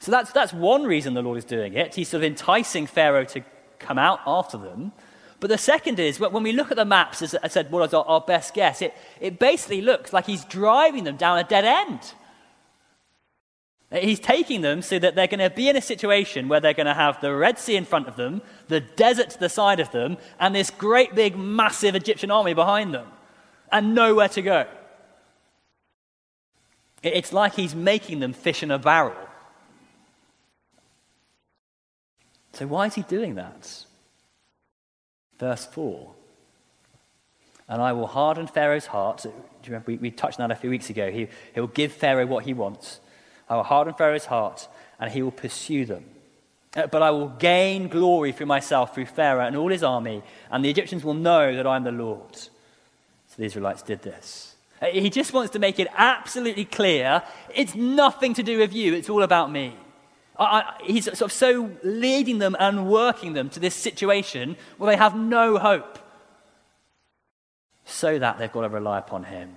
So 0.00 0.10
that's, 0.10 0.32
that's 0.32 0.52
one 0.52 0.84
reason 0.84 1.14
the 1.14 1.22
Lord 1.22 1.38
is 1.38 1.44
doing 1.44 1.74
it. 1.74 1.94
He's 1.94 2.08
sort 2.08 2.22
of 2.22 2.30
enticing 2.30 2.86
Pharaoh 2.86 3.24
to 3.24 3.42
come 3.78 3.98
out 3.98 4.20
after 4.26 4.56
them. 4.56 4.92
But 5.40 5.50
the 5.50 5.58
second 5.58 6.00
is, 6.00 6.18
when 6.18 6.42
we 6.42 6.52
look 6.52 6.70
at 6.70 6.76
the 6.76 6.84
maps, 6.84 7.22
as 7.22 7.34
I 7.42 7.48
said, 7.48 7.70
what 7.70 7.86
is 7.86 7.94
our, 7.94 8.04
our 8.04 8.20
best 8.20 8.54
guess, 8.54 8.82
it, 8.82 8.94
it 9.20 9.38
basically 9.38 9.80
looks 9.80 10.12
like 10.12 10.26
he's 10.26 10.44
driving 10.44 11.04
them 11.04 11.16
down 11.16 11.38
a 11.38 11.44
dead 11.44 11.64
end. 11.64 12.00
He's 13.90 14.20
taking 14.20 14.60
them 14.60 14.82
so 14.82 14.98
that 14.98 15.14
they're 15.14 15.28
going 15.28 15.38
to 15.38 15.48
be 15.48 15.68
in 15.68 15.76
a 15.76 15.80
situation 15.80 16.48
where 16.48 16.60
they're 16.60 16.74
going 16.74 16.86
to 16.86 16.94
have 16.94 17.20
the 17.20 17.34
Red 17.34 17.58
Sea 17.58 17.76
in 17.76 17.86
front 17.86 18.06
of 18.06 18.16
them, 18.16 18.42
the 18.66 18.80
desert 18.80 19.30
to 19.30 19.40
the 19.40 19.48
side 19.48 19.80
of 19.80 19.90
them, 19.92 20.18
and 20.38 20.54
this 20.54 20.70
great 20.70 21.14
big 21.14 21.38
massive 21.38 21.94
Egyptian 21.94 22.30
army 22.30 22.52
behind 22.52 22.92
them, 22.92 23.06
and 23.72 23.94
nowhere 23.94 24.28
to 24.28 24.42
go. 24.42 24.66
It's 27.02 27.32
like 27.32 27.54
he's 27.54 27.74
making 27.74 28.20
them 28.20 28.32
fish 28.32 28.62
in 28.62 28.70
a 28.70 28.78
barrel. 28.78 29.16
So, 32.52 32.66
why 32.66 32.86
is 32.86 32.94
he 32.94 33.02
doing 33.02 33.36
that? 33.36 33.86
Verse 35.38 35.66
4. 35.66 36.10
And 37.68 37.82
I 37.82 37.92
will 37.92 38.06
harden 38.06 38.46
Pharaoh's 38.46 38.86
heart. 38.86 39.22
Do 39.22 39.28
you 39.28 39.34
remember? 39.66 39.92
We, 39.92 39.96
we 39.98 40.10
touched 40.10 40.40
on 40.40 40.48
that 40.48 40.56
a 40.56 40.60
few 40.60 40.70
weeks 40.70 40.90
ago. 40.90 41.10
He, 41.10 41.28
he'll 41.54 41.66
give 41.66 41.92
Pharaoh 41.92 42.26
what 42.26 42.44
he 42.44 42.54
wants. 42.54 43.00
I 43.48 43.56
will 43.56 43.62
harden 43.62 43.94
Pharaoh's 43.94 44.26
heart, 44.26 44.68
and 44.98 45.10
he 45.10 45.22
will 45.22 45.30
pursue 45.30 45.84
them. 45.84 46.04
Uh, 46.76 46.86
but 46.86 47.02
I 47.02 47.10
will 47.10 47.28
gain 47.28 47.88
glory 47.88 48.32
for 48.32 48.46
myself 48.46 48.94
through 48.94 49.06
Pharaoh 49.06 49.46
and 49.46 49.56
all 49.56 49.70
his 49.70 49.82
army, 49.82 50.22
and 50.50 50.64
the 50.64 50.70
Egyptians 50.70 51.04
will 51.04 51.14
know 51.14 51.54
that 51.54 51.66
I 51.66 51.76
am 51.76 51.84
the 51.84 51.92
Lord. 51.92 52.36
So 52.36 53.36
the 53.36 53.44
Israelites 53.44 53.82
did 53.82 54.02
this. 54.02 54.54
Uh, 54.80 54.86
he 54.86 55.10
just 55.10 55.32
wants 55.32 55.52
to 55.52 55.58
make 55.58 55.78
it 55.78 55.88
absolutely 55.96 56.64
clear 56.64 57.22
it's 57.54 57.74
nothing 57.74 58.34
to 58.34 58.42
do 58.42 58.58
with 58.58 58.72
you, 58.72 58.94
it's 58.94 59.10
all 59.10 59.22
about 59.22 59.50
me. 59.50 59.76
I, 60.38 60.76
he's 60.84 61.04
sort 61.04 61.22
of 61.22 61.32
so 61.32 61.70
leading 61.82 62.38
them 62.38 62.56
and 62.58 62.88
working 62.88 63.32
them 63.32 63.50
to 63.50 63.60
this 63.60 63.74
situation 63.74 64.56
where 64.76 64.90
they 64.90 64.96
have 64.96 65.16
no 65.16 65.58
hope, 65.58 65.98
so 67.84 68.18
that 68.18 68.38
they've 68.38 68.52
got 68.52 68.62
to 68.62 68.68
rely 68.68 68.98
upon 68.98 69.24
him. 69.24 69.56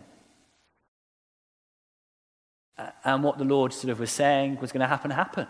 And 3.03 3.23
what 3.23 3.37
the 3.37 3.43
Lord 3.43 3.73
sort 3.73 3.91
of 3.91 3.99
was 3.99 4.11
saying 4.11 4.57
was 4.59 4.71
going 4.71 4.81
to 4.81 4.87
happen 4.87 5.11
happened. 5.11 5.47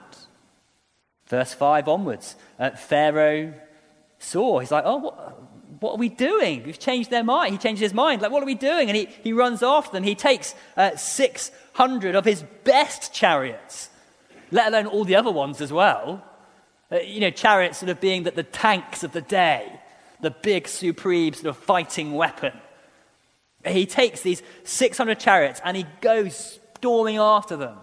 Verse 1.27 1.53
5 1.53 1.87
onwards, 1.87 2.35
uh, 2.59 2.71
Pharaoh 2.71 3.53
saw, 4.19 4.59
he's 4.59 4.71
like, 4.71 4.83
oh, 4.85 4.97
what, 4.97 5.41
what, 5.79 5.93
are 5.93 5.97
we 5.97 6.09
doing? 6.09 6.63
We've 6.63 6.77
changed 6.77 7.09
their 7.09 7.23
mind. 7.23 7.53
He 7.53 7.57
changed 7.57 7.81
his 7.81 7.93
mind. 7.93 8.21
Like, 8.21 8.31
what 8.31 8.43
are 8.43 8.47
we 8.47 8.55
doing? 8.55 8.89
And 8.89 8.97
he, 8.97 9.07
he 9.23 9.31
runs 9.31 9.63
after 9.63 9.93
them. 9.93 10.03
He 10.03 10.15
takes 10.15 10.53
uh, 10.75 10.97
600 10.97 12.15
of 12.15 12.25
his 12.25 12.43
best 12.65 13.13
chariots 13.13 13.89
let 14.51 14.67
alone 14.67 14.85
all 14.85 15.03
the 15.03 15.15
other 15.15 15.31
ones 15.31 15.61
as 15.61 15.71
well. 15.71 16.23
Uh, 16.91 16.97
you 16.97 17.21
know, 17.21 17.29
chariots 17.29 17.79
sort 17.79 17.89
of 17.89 17.99
being 18.01 18.23
that 18.23 18.35
the 18.35 18.43
tanks 18.43 19.03
of 19.03 19.13
the 19.13 19.21
day, 19.21 19.79
the 20.19 20.31
big, 20.31 20.67
supreme 20.67 21.33
sort 21.33 21.47
of 21.47 21.57
fighting 21.57 22.13
weapon. 22.13 22.53
He 23.65 23.85
takes 23.85 24.21
these 24.21 24.41
600 24.63 25.19
chariots 25.19 25.61
and 25.63 25.77
he 25.77 25.85
goes 26.01 26.59
storming 26.75 27.17
after 27.17 27.55
them. 27.55 27.77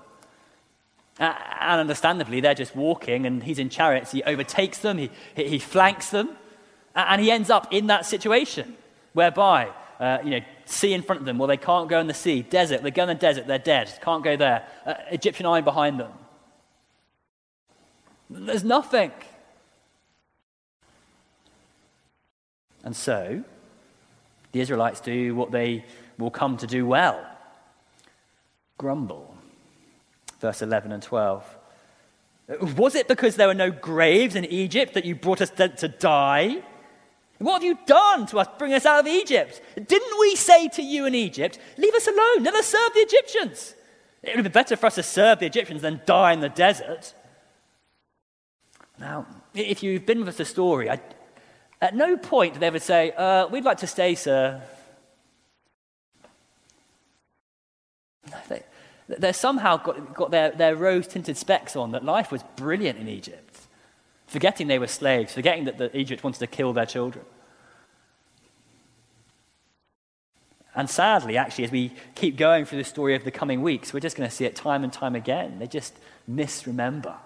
Uh, 1.20 1.34
and 1.60 1.80
understandably, 1.80 2.40
they're 2.40 2.54
just 2.54 2.76
walking, 2.76 3.26
and 3.26 3.42
he's 3.42 3.58
in 3.58 3.68
chariots. 3.68 4.12
He 4.12 4.22
overtakes 4.22 4.78
them, 4.78 4.98
he, 4.98 5.10
he 5.34 5.58
flanks 5.58 6.10
them, 6.10 6.30
and 6.94 7.20
he 7.20 7.30
ends 7.32 7.50
up 7.50 7.72
in 7.72 7.88
that 7.88 8.06
situation 8.06 8.76
whereby, 9.14 9.68
uh, 9.98 10.18
you 10.22 10.30
know, 10.30 10.40
sea 10.64 10.92
in 10.92 11.02
front 11.02 11.20
of 11.20 11.26
them, 11.26 11.38
well, 11.38 11.48
they 11.48 11.56
can't 11.56 11.88
go 11.88 11.98
in 11.98 12.06
the 12.06 12.14
sea. 12.14 12.42
Desert, 12.42 12.82
they 12.82 12.92
go 12.92 13.02
in 13.02 13.08
the 13.08 13.14
desert, 13.16 13.48
they're 13.48 13.58
dead, 13.58 13.92
can't 14.00 14.22
go 14.22 14.36
there. 14.36 14.64
Uh, 14.86 14.94
Egyptian 15.10 15.46
army 15.46 15.62
behind 15.62 15.98
them. 15.98 16.12
There's 18.30 18.64
nothing. 18.64 19.12
And 22.84 22.94
so, 22.94 23.44
the 24.52 24.60
Israelites 24.60 25.00
do 25.00 25.34
what 25.34 25.50
they 25.50 25.84
will 26.18 26.30
come 26.30 26.56
to 26.58 26.66
do 26.66 26.86
well 26.86 27.24
grumble. 28.78 29.34
Verse 30.40 30.62
11 30.62 30.92
and 30.92 31.02
12. 31.02 31.56
Was 32.76 32.94
it 32.94 33.08
because 33.08 33.36
there 33.36 33.48
were 33.48 33.54
no 33.54 33.70
graves 33.70 34.36
in 34.36 34.44
Egypt 34.46 34.94
that 34.94 35.04
you 35.04 35.14
brought 35.14 35.42
us 35.42 35.50
to, 35.50 35.88
die? 35.88 36.62
What 37.38 37.54
have 37.54 37.64
you 37.64 37.76
done 37.86 38.24
to 38.26 38.38
us, 38.38 38.48
bring 38.56 38.72
us 38.72 38.86
out 38.86 39.00
of 39.00 39.06
Egypt? 39.06 39.60
Didn't 39.74 40.20
we 40.20 40.34
say 40.34 40.68
to 40.68 40.82
you 40.82 41.04
in 41.04 41.14
Egypt, 41.14 41.58
leave 41.76 41.94
us 41.94 42.06
alone, 42.06 42.44
let 42.44 42.54
us 42.54 42.66
serve 42.66 42.94
the 42.94 43.00
Egyptians? 43.00 43.74
It 44.22 44.34
would 44.34 44.44
be 44.44 44.48
better 44.48 44.76
for 44.76 44.86
us 44.86 44.94
to 44.94 45.02
serve 45.02 45.40
the 45.40 45.46
Egyptians 45.46 45.82
than 45.82 46.00
die 46.06 46.32
in 46.32 46.40
the 46.40 46.48
desert. 46.48 47.14
Now, 49.00 49.26
if 49.54 49.82
you've 49.82 50.06
been 50.06 50.24
with 50.24 50.36
the 50.36 50.44
story, 50.44 50.90
I, 50.90 51.00
at 51.80 51.94
no 51.94 52.16
point 52.16 52.54
did 52.54 52.60
they 52.60 52.66
ever 52.66 52.80
say, 52.80 53.12
uh, 53.16 53.46
We'd 53.48 53.64
like 53.64 53.78
to 53.78 53.86
stay, 53.86 54.14
sir. 54.14 54.60
They, 58.48 58.62
they've 59.08 59.36
somehow 59.36 59.78
got, 59.78 60.14
got 60.14 60.30
their, 60.30 60.50
their 60.50 60.76
rose 60.76 61.06
tinted 61.06 61.36
specs 61.36 61.76
on 61.76 61.92
that 61.92 62.04
life 62.04 62.30
was 62.32 62.42
brilliant 62.56 62.98
in 62.98 63.08
Egypt, 63.08 63.58
forgetting 64.26 64.66
they 64.66 64.78
were 64.78 64.88
slaves, 64.88 65.32
forgetting 65.32 65.64
that 65.64 65.78
the, 65.78 65.96
Egypt 65.96 66.24
wanted 66.24 66.40
to 66.40 66.46
kill 66.46 66.72
their 66.72 66.86
children. 66.86 67.24
And 70.74 70.88
sadly, 70.88 71.36
actually, 71.36 71.64
as 71.64 71.72
we 71.72 71.92
keep 72.14 72.36
going 72.36 72.64
through 72.64 72.78
the 72.78 72.84
story 72.84 73.16
of 73.16 73.24
the 73.24 73.32
coming 73.32 73.62
weeks, 73.62 73.92
we're 73.92 74.00
just 74.00 74.16
going 74.16 74.28
to 74.28 74.34
see 74.34 74.44
it 74.44 74.54
time 74.54 74.84
and 74.84 74.92
time 74.92 75.16
again. 75.16 75.58
They 75.58 75.66
just 75.66 75.94
misremember. 76.26 77.16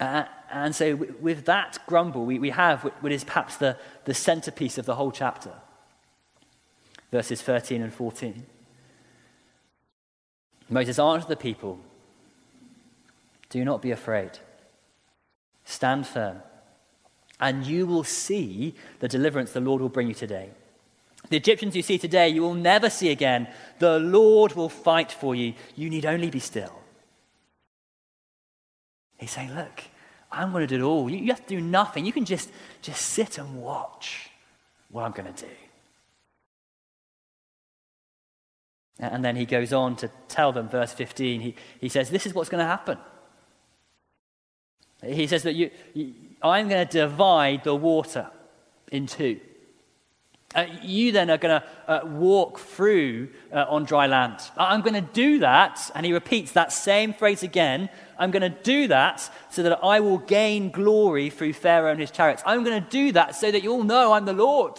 Uh, 0.00 0.24
and 0.50 0.74
so, 0.74 0.96
with 1.20 1.44
that 1.46 1.78
grumble, 1.86 2.24
we, 2.24 2.38
we 2.38 2.50
have 2.50 2.82
what 3.00 3.12
is 3.12 3.24
perhaps 3.24 3.56
the, 3.56 3.76
the 4.04 4.14
centerpiece 4.14 4.78
of 4.78 4.86
the 4.86 4.94
whole 4.94 5.12
chapter 5.12 5.52
verses 7.14 7.40
13 7.42 7.80
and 7.80 7.94
14. 7.94 8.44
Moses 10.68 10.98
answered 10.98 11.28
the 11.28 11.36
people 11.36 11.78
Do 13.50 13.64
not 13.64 13.80
be 13.80 13.92
afraid, 13.92 14.32
stand 15.64 16.08
firm, 16.08 16.38
and 17.38 17.64
you 17.64 17.86
will 17.86 18.02
see 18.02 18.74
the 18.98 19.06
deliverance 19.06 19.52
the 19.52 19.60
Lord 19.60 19.80
will 19.80 19.88
bring 19.88 20.08
you 20.08 20.14
today. 20.14 20.50
The 21.28 21.36
Egyptians 21.36 21.76
you 21.76 21.82
see 21.82 21.98
today, 21.98 22.30
you 22.30 22.42
will 22.42 22.54
never 22.54 22.90
see 22.90 23.10
again. 23.10 23.46
The 23.78 24.00
Lord 24.00 24.54
will 24.54 24.68
fight 24.68 25.12
for 25.12 25.36
you. 25.36 25.54
You 25.76 25.90
need 25.90 26.06
only 26.06 26.30
be 26.30 26.40
still. 26.40 26.83
He's 29.24 29.30
saying, 29.30 29.54
Look, 29.54 29.84
I'm 30.30 30.52
going 30.52 30.66
to 30.68 30.76
do 30.76 30.84
it 30.84 30.86
all. 30.86 31.08
You, 31.08 31.16
you 31.16 31.28
have 31.28 31.46
to 31.46 31.56
do 31.56 31.60
nothing. 31.62 32.04
You 32.04 32.12
can 32.12 32.26
just, 32.26 32.50
just 32.82 33.00
sit 33.00 33.38
and 33.38 33.62
watch 33.62 34.28
what 34.90 35.04
I'm 35.04 35.12
going 35.12 35.32
to 35.32 35.46
do. 35.46 35.50
And 38.98 39.24
then 39.24 39.34
he 39.34 39.46
goes 39.46 39.72
on 39.72 39.96
to 39.96 40.10
tell 40.28 40.52
them, 40.52 40.68
verse 40.68 40.92
15, 40.92 41.40
he, 41.40 41.54
he 41.80 41.88
says, 41.88 42.10
This 42.10 42.26
is 42.26 42.34
what's 42.34 42.50
going 42.50 42.62
to 42.62 42.66
happen. 42.66 42.98
He 45.02 45.26
says 45.26 45.42
that 45.44 45.54
you, 45.54 45.70
you 45.94 46.12
I'm 46.42 46.68
going 46.68 46.86
to 46.86 46.92
divide 46.92 47.64
the 47.64 47.74
water 47.74 48.30
in 48.92 49.06
two. 49.06 49.40
Uh, 50.54 50.66
you 50.82 51.10
then 51.10 51.30
are 51.30 51.38
going 51.38 51.60
to 51.60 51.66
uh, 51.90 52.06
walk 52.06 52.60
through 52.60 53.28
uh, 53.52 53.64
on 53.68 53.84
dry 53.84 54.06
land. 54.06 54.38
I'm 54.56 54.82
going 54.82 54.94
to 54.94 55.12
do 55.12 55.40
that, 55.40 55.90
and 55.94 56.06
he 56.06 56.12
repeats 56.12 56.52
that 56.52 56.72
same 56.72 57.12
phrase 57.12 57.42
again. 57.42 57.88
I'm 58.18 58.30
going 58.30 58.42
to 58.42 58.62
do 58.62 58.86
that 58.88 59.28
so 59.50 59.64
that 59.64 59.82
I 59.82 59.98
will 59.98 60.18
gain 60.18 60.70
glory 60.70 61.30
through 61.30 61.54
Pharaoh 61.54 61.90
and 61.90 62.00
his 62.00 62.12
chariots. 62.12 62.42
I'm 62.46 62.62
going 62.62 62.80
to 62.82 62.88
do 62.88 63.12
that 63.12 63.34
so 63.34 63.50
that 63.50 63.62
you 63.62 63.72
all 63.72 63.82
know 63.82 64.12
I'm 64.12 64.24
the 64.26 64.32
Lord. 64.32 64.78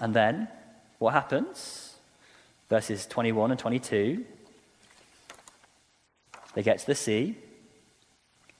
And 0.00 0.14
then, 0.14 0.48
what 0.98 1.12
happens? 1.12 1.94
Verses 2.68 3.06
21 3.06 3.50
and 3.50 3.58
22. 3.58 4.24
They 6.54 6.62
get 6.62 6.78
to 6.78 6.86
the 6.86 6.94
sea. 6.94 7.36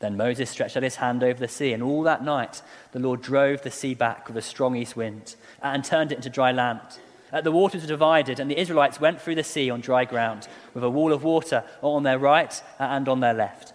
Then 0.01 0.17
Moses 0.17 0.49
stretched 0.51 0.77
out 0.77 0.83
his 0.83 0.97
hand 0.97 1.23
over 1.23 1.39
the 1.39 1.47
sea, 1.47 1.73
and 1.73 1.83
all 1.83 2.03
that 2.03 2.25
night 2.25 2.63
the 2.93 2.99
Lord 2.99 3.21
drove 3.23 3.63
the 3.63 3.71
sea 3.71 3.95
back 3.95 4.27
with 4.27 4.37
a 4.37 4.43
strong 4.43 4.75
east 4.75 4.97
wind 4.97 5.37
and 5.63 5.85
turned 5.85 6.11
it 6.11 6.17
into 6.17 6.31
dry 6.31 6.53
land. 6.53 6.81
Uh, 7.33 7.41
the 7.41 7.53
waters 7.53 7.83
were 7.83 7.89
divided, 7.89 8.41
and 8.41 8.51
the 8.51 8.59
Israelites 8.59 9.01
went 9.01 9.21
through 9.21 9.37
the 9.37 9.45
sea 9.45 9.71
on 9.71 9.81
dry 9.81 10.05
ground, 10.05 10.49
with 10.75 10.83
a 10.83 10.91
wall 10.91 11.13
of 11.13 11.23
water 11.23 11.63
on 11.83 12.03
their 12.03 12.19
right 12.19 12.63
and 12.79 13.09
on 13.09 13.21
their 13.21 13.35
left. 13.35 13.73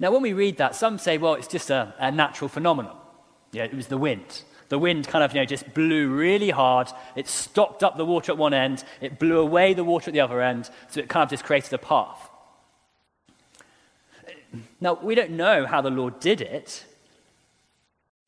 Now, 0.00 0.12
when 0.12 0.22
we 0.22 0.32
read 0.32 0.58
that, 0.58 0.74
some 0.74 0.98
say, 0.98 1.16
well, 1.16 1.34
it's 1.34 1.48
just 1.48 1.70
a, 1.70 1.94
a 1.98 2.10
natural 2.10 2.48
phenomenon. 2.48 2.96
Yeah, 3.52 3.64
it 3.64 3.74
was 3.74 3.86
the 3.86 3.98
wind. 3.98 4.42
The 4.68 4.78
wind 4.78 5.08
kind 5.08 5.24
of, 5.24 5.32
you 5.32 5.40
know, 5.40 5.46
just 5.46 5.72
blew 5.74 6.08
really 6.08 6.50
hard. 6.50 6.88
It 7.16 7.26
stopped 7.26 7.82
up 7.82 7.96
the 7.96 8.04
water 8.04 8.32
at 8.32 8.38
one 8.38 8.52
end. 8.52 8.84
It 9.00 9.18
blew 9.18 9.38
away 9.38 9.74
the 9.74 9.84
water 9.84 10.10
at 10.10 10.12
the 10.12 10.20
other 10.20 10.42
end. 10.42 10.70
So 10.88 11.00
it 11.00 11.08
kind 11.08 11.24
of 11.24 11.30
just 11.30 11.44
created 11.44 11.72
a 11.72 11.78
path. 11.78 12.27
Now, 14.80 14.98
we 15.02 15.14
don't 15.14 15.32
know 15.32 15.66
how 15.66 15.80
the 15.80 15.90
Lord 15.90 16.20
did 16.20 16.40
it, 16.40 16.84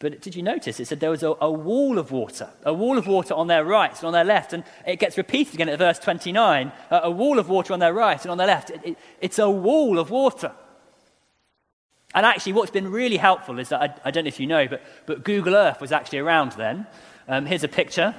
but 0.00 0.22
did 0.22 0.34
you 0.34 0.42
notice? 0.42 0.80
It 0.80 0.86
said 0.86 1.00
there 1.00 1.10
was 1.10 1.22
a, 1.22 1.34
a, 1.40 1.50
wall 1.50 1.98
of 1.98 2.10
water, 2.10 2.48
a 2.64 2.72
wall 2.72 2.96
of 2.96 3.06
water 3.06 3.34
on 3.34 3.48
their 3.48 3.64
right 3.64 3.94
and 3.94 4.04
on 4.04 4.12
their 4.14 4.24
left. 4.24 4.54
And 4.54 4.64
it 4.86 4.98
gets 4.98 5.18
repeated 5.18 5.54
again 5.54 5.68
at 5.68 5.78
verse 5.78 5.98
29 5.98 6.72
uh, 6.90 7.00
a 7.02 7.10
wall 7.10 7.38
of 7.38 7.50
water 7.50 7.74
on 7.74 7.80
their 7.80 7.92
right 7.92 8.20
and 8.20 8.30
on 8.30 8.38
their 8.38 8.46
left. 8.46 8.70
It, 8.70 8.80
it, 8.82 8.98
it's 9.20 9.38
a 9.38 9.50
wall 9.50 9.98
of 9.98 10.10
water. 10.10 10.52
And 12.14 12.24
actually, 12.26 12.54
what's 12.54 12.70
been 12.70 12.90
really 12.90 13.18
helpful 13.18 13.58
is 13.58 13.68
that 13.68 13.82
I, 13.82 14.08
I 14.08 14.10
don't 14.10 14.24
know 14.24 14.28
if 14.28 14.40
you 14.40 14.46
know, 14.46 14.66
but, 14.66 14.82
but 15.04 15.22
Google 15.22 15.54
Earth 15.54 15.80
was 15.82 15.92
actually 15.92 16.18
around 16.20 16.52
then. 16.52 16.86
Um, 17.28 17.46
here's 17.46 17.62
a 17.62 17.68
picture, 17.68 18.14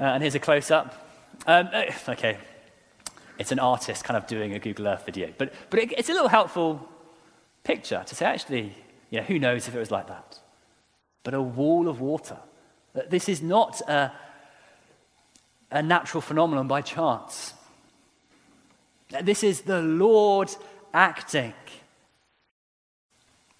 uh, 0.00 0.02
and 0.02 0.22
here's 0.22 0.34
a 0.34 0.40
close 0.40 0.70
up. 0.70 1.08
Um, 1.46 1.68
uh, 1.72 1.84
okay, 2.08 2.38
it's 3.38 3.52
an 3.52 3.58
artist 3.58 4.04
kind 4.04 4.16
of 4.16 4.26
doing 4.26 4.54
a 4.54 4.58
Google 4.58 4.88
Earth 4.88 5.06
video, 5.06 5.32
but, 5.38 5.52
but 5.70 5.80
it, 5.80 5.92
it's 5.96 6.08
a 6.08 6.12
little 6.12 6.28
helpful 6.28 6.88
picture 7.64 8.02
to 8.06 8.14
say, 8.14 8.26
actually, 8.26 8.74
you 9.10 9.20
know, 9.20 9.24
who 9.24 9.38
knows 9.38 9.68
if 9.68 9.74
it 9.74 9.78
was 9.78 9.90
like 9.90 10.08
that? 10.08 10.38
But 11.22 11.34
a 11.34 11.42
wall 11.42 11.88
of 11.88 12.00
water. 12.00 12.38
This 13.08 13.28
is 13.28 13.42
not 13.42 13.80
a, 13.82 14.12
a 15.70 15.82
natural 15.82 16.20
phenomenon 16.20 16.66
by 16.66 16.82
chance. 16.82 17.54
This 19.22 19.42
is 19.42 19.62
the 19.62 19.80
Lord 19.80 20.50
acting 20.92 21.54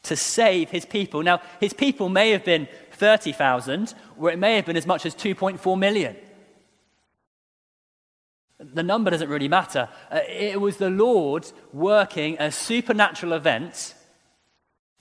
to 0.03 0.17
save 0.17 0.71
his 0.71 0.85
people. 0.85 1.23
Now, 1.23 1.41
his 1.61 1.73
people 1.73 2.09
may 2.09 2.31
have 2.31 2.45
been 2.45 2.67
30,000, 2.93 3.95
or 4.19 4.31
it 4.31 4.39
may 4.39 4.57
have 4.57 4.67
been 4.67 4.77
as 4.77 4.87
much 4.87 5.07
as 5.07 5.15
2.4 5.15 5.79
million. 5.79 6.17
The 8.59 8.83
number 8.83 9.11
doesn't 9.11 9.29
really 9.29 9.49
matter. 9.49 9.89
Uh, 10.11 10.21
it 10.29 10.61
was 10.61 10.79
the 10.79 10.91
Lord 10.91 11.51
working 11.73 12.37
a 12.41 12.51
supernatural 12.51 13.33
event 13.33 13.95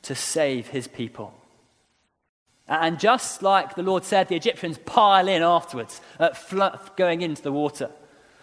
to 0.04 0.14
save 0.14 0.68
his 0.68 0.88
people. 0.88 1.34
And 2.68 3.00
just 3.00 3.42
like 3.42 3.76
the 3.76 3.84
Lord 3.84 4.04
said, 4.04 4.28
the 4.28 4.36
Egyptians 4.36 4.78
pile 4.78 5.28
in 5.28 5.42
afterwards, 5.42 6.02
uh, 6.20 6.30
going 6.96 7.22
into 7.22 7.42
the 7.42 7.52
water. 7.52 7.90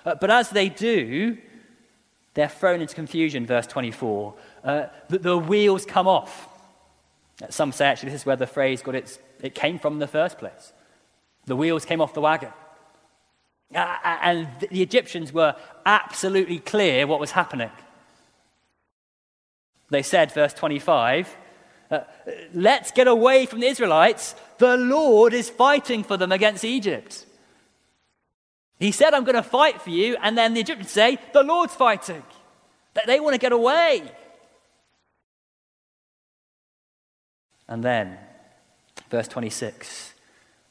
Uh, 0.04 0.14
but 0.14 0.30
as 0.30 0.50
they 0.50 0.68
do, 0.68 1.38
they're 2.32 2.48
thrown 2.48 2.80
into 2.80 2.94
confusion, 2.94 3.46
verse 3.46 3.66
24. 3.66 4.34
Uh, 4.64 4.86
the, 5.08 5.18
the 5.18 5.38
wheels 5.38 5.84
come 5.84 6.08
off. 6.08 6.48
Some 7.50 7.72
say 7.72 7.86
actually 7.86 8.10
this 8.10 8.22
is 8.22 8.26
where 8.26 8.36
the 8.36 8.46
phrase 8.46 8.82
got 8.82 8.94
its, 8.94 9.18
it 9.42 9.54
came 9.54 9.78
from 9.78 9.94
in 9.94 9.98
the 9.98 10.06
first 10.06 10.38
place. 10.38 10.72
The 11.46 11.56
wheels 11.56 11.84
came 11.84 12.00
off 12.00 12.14
the 12.14 12.20
wagon. 12.20 12.50
Uh, 13.72 13.96
and 14.22 14.48
the 14.60 14.82
Egyptians 14.82 15.32
were 15.32 15.54
absolutely 15.86 16.58
clear 16.58 17.06
what 17.06 17.20
was 17.20 17.32
happening. 17.32 17.70
They 19.90 20.02
said, 20.02 20.32
verse 20.32 20.52
25, 20.52 21.36
uh, 21.90 22.00
let's 22.52 22.90
get 22.90 23.06
away 23.06 23.46
from 23.46 23.60
the 23.60 23.66
Israelites. 23.66 24.34
The 24.58 24.76
Lord 24.76 25.34
is 25.34 25.50
fighting 25.50 26.02
for 26.02 26.16
them 26.16 26.32
against 26.32 26.64
Egypt. 26.64 27.26
He 28.78 28.90
said, 28.90 29.14
I'm 29.14 29.24
going 29.24 29.36
to 29.36 29.42
fight 29.42 29.80
for 29.80 29.90
you. 29.90 30.16
And 30.20 30.36
then 30.36 30.54
the 30.54 30.60
Egyptians 30.60 30.90
say, 30.90 31.18
the 31.32 31.42
Lord's 31.42 31.74
fighting. 31.74 32.22
That 32.94 33.06
they 33.06 33.20
want 33.20 33.34
to 33.34 33.38
get 33.38 33.52
away. 33.52 34.10
And 37.68 37.82
then, 37.82 38.18
Verse 39.14 39.28
26 39.28 40.12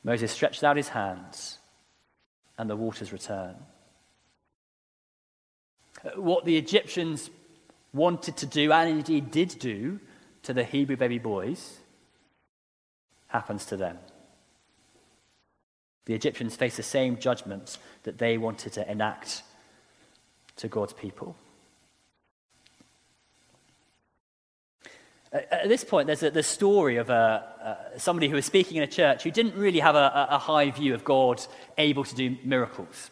Moses 0.03 0.29
stretched 0.29 0.65
out 0.65 0.75
his 0.75 0.89
hands, 0.89 1.59
and 2.57 2.69
the 2.69 2.75
waters 2.75 3.11
return. 3.11 3.55
Uh, 6.03 6.21
what 6.21 6.45
the 6.45 6.57
Egyptians 6.57 7.29
wanted 7.93 8.37
to 8.37 8.45
do, 8.45 8.71
and 8.71 8.89
indeed 8.89 9.31
did 9.31 9.55
do, 9.59 9.99
to 10.43 10.53
the 10.53 10.63
Hebrew 10.63 10.97
baby 10.97 11.19
boys 11.19 11.77
happens 13.27 13.65
to 13.65 13.77
them. 13.77 13.97
The 16.05 16.13
Egyptians 16.13 16.55
face 16.55 16.75
the 16.75 16.83
same 16.83 17.17
judgment 17.17 17.77
that 18.03 18.17
they 18.17 18.37
wanted 18.37 18.73
to 18.73 18.91
enact 18.91 19.43
to 20.57 20.67
God's 20.67 20.93
people. 20.93 21.35
At 25.33 25.67
this 25.67 25.83
point, 25.83 26.05
there's 26.05 26.21
a, 26.21 26.29
the 26.29 26.43
story 26.43 26.97
of 26.97 27.09
a, 27.09 27.43
uh, 27.93 27.97
somebody 27.97 28.29
who 28.29 28.35
was 28.35 28.45
speaking 28.45 28.77
in 28.77 28.83
a 28.83 28.87
church 28.87 29.23
who 29.23 29.31
didn't 29.31 29.55
really 29.55 29.79
have 29.79 29.95
a, 29.95 30.27
a 30.29 30.37
high 30.37 30.69
view 30.69 30.93
of 30.93 31.03
God 31.03 31.43
able 31.79 32.03
to 32.03 32.13
do 32.13 32.37
miracles. 32.43 33.09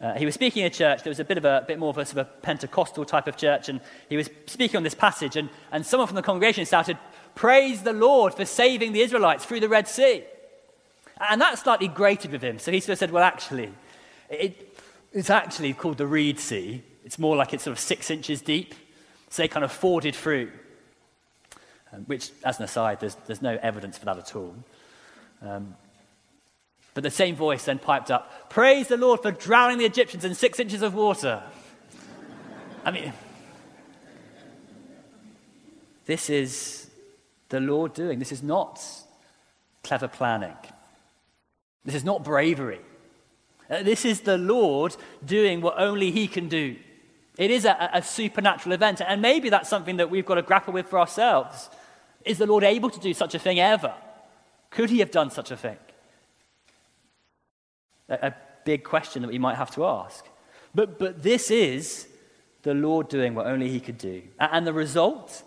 Uh, 0.00 0.14
he 0.14 0.26
was 0.26 0.34
speaking 0.34 0.62
in 0.62 0.66
a 0.66 0.74
church. 0.74 1.04
There 1.04 1.10
was 1.12 1.20
a 1.20 1.24
bit 1.24 1.38
of 1.38 1.44
a 1.44 1.64
bit 1.68 1.78
more 1.78 1.90
of 1.90 1.98
a 1.98 2.04
sort 2.04 2.26
of 2.26 2.42
Pentecostal 2.42 3.04
type 3.04 3.28
of 3.28 3.36
church, 3.36 3.68
and 3.68 3.80
he 4.08 4.16
was 4.16 4.28
speaking 4.46 4.76
on 4.76 4.82
this 4.82 4.94
passage. 4.94 5.36
And, 5.36 5.50
and 5.70 5.86
someone 5.86 6.08
from 6.08 6.16
the 6.16 6.22
congregation 6.22 6.64
shouted, 6.64 6.98
"Praise 7.36 7.82
the 7.82 7.92
Lord 7.92 8.34
for 8.34 8.44
saving 8.44 8.92
the 8.92 9.00
Israelites 9.00 9.44
through 9.44 9.60
the 9.60 9.68
Red 9.68 9.86
Sea." 9.86 10.24
And 11.30 11.40
that 11.40 11.58
slightly 11.60 11.86
grated 11.86 12.32
with 12.32 12.42
him. 12.42 12.58
So 12.58 12.72
he 12.72 12.80
sort 12.80 12.94
of 12.94 12.98
said, 12.98 13.12
"Well, 13.12 13.22
actually, 13.22 13.72
it, 14.28 14.76
it's 15.12 15.30
actually 15.30 15.72
called 15.74 15.98
the 15.98 16.08
Reed 16.08 16.40
Sea. 16.40 16.82
It's 17.04 17.20
more 17.20 17.36
like 17.36 17.54
it's 17.54 17.62
sort 17.62 17.76
of 17.76 17.78
six 17.78 18.10
inches 18.10 18.42
deep. 18.42 18.74
So 19.30 19.42
they 19.42 19.48
kind 19.48 19.64
of 19.64 19.70
forded 19.70 20.16
through." 20.16 20.50
Um, 21.94 22.02
which, 22.04 22.30
as 22.44 22.58
an 22.58 22.64
aside, 22.64 23.00
there's, 23.00 23.16
there's 23.26 23.42
no 23.42 23.58
evidence 23.62 23.98
for 23.98 24.04
that 24.06 24.18
at 24.18 24.34
all. 24.34 24.54
Um, 25.42 25.76
but 26.94 27.02
the 27.02 27.10
same 27.10 27.34
voice 27.34 27.64
then 27.64 27.78
piped 27.78 28.10
up, 28.10 28.50
Praise 28.50 28.88
the 28.88 28.96
Lord 28.96 29.20
for 29.20 29.30
drowning 29.30 29.78
the 29.78 29.84
Egyptians 29.84 30.24
in 30.24 30.34
six 30.34 30.60
inches 30.60 30.82
of 30.82 30.94
water. 30.94 31.42
I 32.84 32.90
mean, 32.90 33.12
this 36.06 36.30
is 36.30 36.90
the 37.48 37.60
Lord 37.60 37.94
doing. 37.94 38.18
This 38.18 38.32
is 38.32 38.42
not 38.42 38.80
clever 39.82 40.08
planning. 40.08 40.56
This 41.84 41.94
is 41.94 42.04
not 42.04 42.24
bravery. 42.24 42.80
Uh, 43.68 43.82
this 43.82 44.04
is 44.04 44.20
the 44.20 44.38
Lord 44.38 44.96
doing 45.24 45.60
what 45.60 45.78
only 45.78 46.10
He 46.10 46.28
can 46.28 46.48
do. 46.48 46.76
It 47.36 47.50
is 47.50 47.64
a, 47.64 47.90
a 47.92 48.02
supernatural 48.02 48.72
event, 48.72 49.00
and 49.00 49.20
maybe 49.20 49.48
that's 49.48 49.68
something 49.68 49.96
that 49.96 50.10
we've 50.10 50.26
got 50.26 50.36
to 50.36 50.42
grapple 50.42 50.72
with 50.72 50.86
for 50.88 51.00
ourselves. 51.00 51.68
Is 52.24 52.38
the 52.38 52.46
Lord 52.46 52.64
able 52.64 52.90
to 52.90 53.00
do 53.00 53.12
such 53.14 53.34
a 53.34 53.38
thing 53.38 53.60
ever? 53.60 53.94
Could 54.70 54.90
he 54.90 54.98
have 55.00 55.10
done 55.10 55.30
such 55.30 55.50
a 55.50 55.56
thing? 55.56 55.76
A, 58.08 58.28
a 58.28 58.34
big 58.64 58.84
question 58.84 59.22
that 59.22 59.30
we 59.30 59.38
might 59.38 59.56
have 59.56 59.70
to 59.72 59.84
ask. 59.84 60.24
But, 60.74 60.98
but 60.98 61.22
this 61.22 61.50
is 61.50 62.08
the 62.62 62.74
Lord 62.74 63.08
doing 63.08 63.34
what 63.34 63.46
only 63.46 63.68
he 63.68 63.80
could 63.80 63.98
do. 63.98 64.22
And 64.38 64.66
the 64.66 64.72
result? 64.72 65.42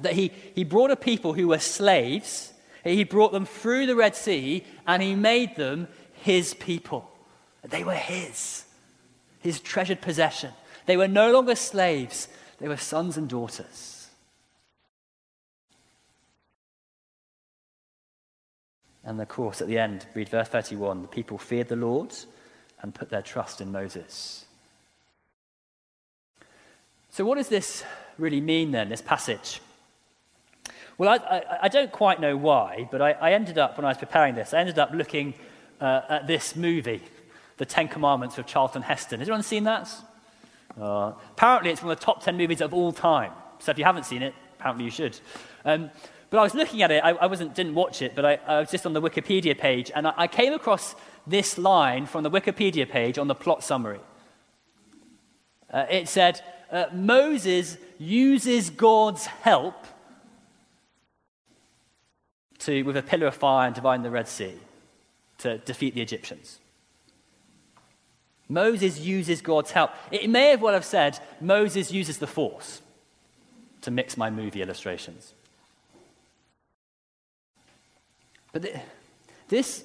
That 0.00 0.14
he, 0.14 0.32
he 0.54 0.64
brought 0.64 0.90
a 0.90 0.96
people 0.96 1.34
who 1.34 1.48
were 1.48 1.58
slaves, 1.58 2.52
he 2.82 3.04
brought 3.04 3.32
them 3.32 3.44
through 3.44 3.86
the 3.86 3.96
Red 3.96 4.16
Sea, 4.16 4.64
and 4.86 5.02
he 5.02 5.14
made 5.14 5.56
them 5.56 5.88
his 6.14 6.54
people. 6.54 7.10
They 7.62 7.84
were 7.84 7.94
his, 7.94 8.64
his 9.40 9.60
treasured 9.60 10.00
possession. 10.00 10.52
They 10.86 10.96
were 10.96 11.08
no 11.08 11.32
longer 11.32 11.54
slaves, 11.54 12.28
they 12.58 12.68
were 12.68 12.76
sons 12.76 13.16
and 13.16 13.28
daughters. 13.28 13.99
And 19.04 19.20
of 19.20 19.28
course, 19.28 19.60
at 19.60 19.68
the 19.68 19.78
end, 19.78 20.06
read 20.14 20.28
verse 20.28 20.48
31 20.48 21.02
the 21.02 21.08
people 21.08 21.38
feared 21.38 21.68
the 21.68 21.76
Lord 21.76 22.14
and 22.82 22.94
put 22.94 23.10
their 23.10 23.22
trust 23.22 23.60
in 23.60 23.72
Moses. 23.72 24.44
So, 27.10 27.24
what 27.24 27.38
does 27.38 27.48
this 27.48 27.82
really 28.18 28.40
mean 28.40 28.70
then, 28.70 28.88
this 28.88 29.02
passage? 29.02 29.60
Well, 30.96 31.08
I, 31.08 31.36
I, 31.38 31.58
I 31.62 31.68
don't 31.68 31.90
quite 31.90 32.20
know 32.20 32.36
why, 32.36 32.88
but 32.90 33.00
I, 33.00 33.12
I, 33.12 33.32
ended 33.32 33.58
up, 33.58 33.76
when 33.76 33.84
I 33.84 33.88
was 33.88 33.98
preparing 33.98 34.34
this, 34.34 34.52
I 34.52 34.60
ended 34.60 34.78
up 34.78 34.92
looking 34.92 35.34
uh, 35.80 36.02
at 36.08 36.26
this 36.26 36.54
movie, 36.54 37.02
The 37.56 37.64
Ten 37.64 37.88
Commandments 37.88 38.38
of 38.38 38.46
Charlton 38.46 38.82
Heston. 38.82 39.20
Has 39.20 39.28
anyone 39.28 39.42
seen 39.42 39.64
that? 39.64 39.90
Uh, 40.80 41.12
apparently, 41.32 41.70
it's 41.70 41.82
one 41.82 41.90
of 41.90 41.98
the 41.98 42.04
top 42.04 42.22
ten 42.22 42.36
movies 42.36 42.60
of 42.60 42.72
all 42.72 42.92
time. 42.92 43.32
So, 43.58 43.72
if 43.72 43.78
you 43.78 43.84
haven't 43.84 44.04
seen 44.04 44.22
it, 44.22 44.34
apparently 44.58 44.84
you 44.84 44.90
should. 44.90 45.18
Um, 45.64 45.90
but 46.30 46.38
I 46.38 46.42
was 46.42 46.54
looking 46.54 46.82
at 46.82 46.90
it, 46.92 47.02
I, 47.04 47.10
I 47.10 47.26
wasn't, 47.26 47.54
didn't 47.54 47.74
watch 47.74 48.02
it, 48.02 48.14
but 48.14 48.24
I, 48.24 48.38
I, 48.46 48.60
was 48.60 48.70
just 48.70 48.86
on 48.86 48.92
the 48.92 49.02
Wikipedia 49.02 49.58
page, 49.58 49.90
and 49.94 50.06
I, 50.06 50.14
I 50.16 50.26
came 50.28 50.52
across 50.52 50.94
this 51.26 51.58
line 51.58 52.06
from 52.06 52.22
the 52.22 52.30
Wikipedia 52.30 52.88
page 52.88 53.18
on 53.18 53.26
the 53.26 53.34
plot 53.34 53.64
summary. 53.64 54.00
Uh, 55.72 55.86
it 55.90 56.08
said, 56.08 56.40
uh, 56.70 56.86
Moses 56.92 57.76
uses 57.98 58.70
God's 58.70 59.26
help 59.26 59.86
to, 62.60 62.82
with 62.82 62.96
a 62.96 63.02
pillar 63.02 63.26
of 63.26 63.34
fire 63.34 63.66
and 63.66 63.74
divide 63.74 64.02
the 64.02 64.10
Red 64.10 64.28
Sea 64.28 64.54
to 65.38 65.58
defeat 65.58 65.94
the 65.94 66.00
Egyptians. 66.02 66.60
Moses 68.48 69.00
uses 69.00 69.40
God's 69.42 69.70
help. 69.70 69.90
It 70.10 70.28
may 70.28 70.50
have 70.50 70.60
well 70.60 70.74
have 70.74 70.84
said, 70.84 71.18
Moses 71.40 71.92
uses 71.92 72.18
the 72.18 72.26
force 72.26 72.82
to 73.82 73.90
mix 73.90 74.16
my 74.16 74.28
movie 74.28 74.60
illustrations. 74.60 75.34
But 78.52 78.66
this, 79.48 79.84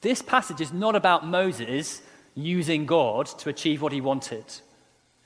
this 0.00 0.22
passage 0.22 0.60
is 0.60 0.72
not 0.72 0.94
about 0.94 1.26
Moses 1.26 2.02
using 2.34 2.86
God 2.86 3.26
to 3.26 3.48
achieve 3.48 3.82
what 3.82 3.92
he 3.92 4.00
wanted. 4.00 4.44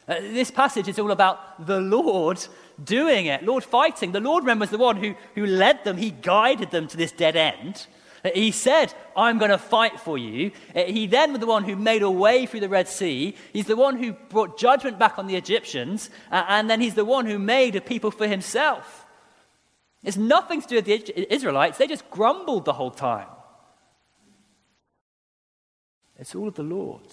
Uh, 0.09 0.21
this 0.21 0.51
passage 0.51 0.89
is 0.89 0.99
all 0.99 1.11
about 1.11 1.67
the 1.67 1.81
Lord 1.81 2.45
doing 2.83 3.27
it, 3.27 3.45
Lord 3.45 3.65
fighting. 3.65 4.13
The 4.13 4.21
Lord, 4.21 4.45
remember, 4.45 4.65
is 4.65 4.71
the 4.71 4.79
one 4.79 4.97
who, 4.97 5.15
who 5.35 5.47
led 5.47 5.85
them, 5.85 5.97
he 5.97 6.11
guided 6.11 6.71
them 6.71 6.89
to 6.89 6.97
this 6.97 7.13
dead 7.13 7.37
end. 7.37 7.87
Uh, 8.25 8.31
he 8.35 8.51
said, 8.51 8.93
I'm 9.17 9.39
going 9.39 9.51
to 9.51 9.59
fight 9.59 10.01
for 10.01 10.19
you. 10.19 10.53
Uh, 10.75 10.83
he 10.85 11.07
then 11.07 11.33
was 11.33 11.41
the 11.41 11.47
one 11.47 11.65
who 11.65 11.77
made 11.77 12.03
a 12.03 12.11
way 12.11 12.47
through 12.47 12.61
the 12.61 12.69
Red 12.69 12.89
Sea. 12.89 13.37
He's 13.53 13.67
the 13.67 13.77
one 13.77 13.97
who 13.97 14.13
brought 14.13 14.59
judgment 14.59 14.99
back 14.99 15.19
on 15.19 15.27
the 15.27 15.37
Egyptians. 15.37 16.11
Uh, 16.31 16.45
and 16.49 16.69
then 16.69 16.81
he's 16.81 16.95
the 16.95 17.05
one 17.05 17.27
who 17.27 17.39
made 17.39 17.77
a 17.77 17.81
people 17.81 18.11
for 18.11 18.27
himself. 18.27 19.07
It's 20.03 20.17
nothing 20.17 20.63
to 20.63 20.69
do 20.69 20.77
with 20.77 20.87
the 20.87 21.33
Israelites. 21.33 21.79
They 21.79 21.87
just 21.87 22.09
grumbled 22.11 22.65
the 22.65 22.73
whole 22.73 22.91
time. 22.91 23.27
It's 26.19 26.35
all 26.35 26.49
of 26.49 26.55
the 26.55 26.63
Lord. 26.63 27.07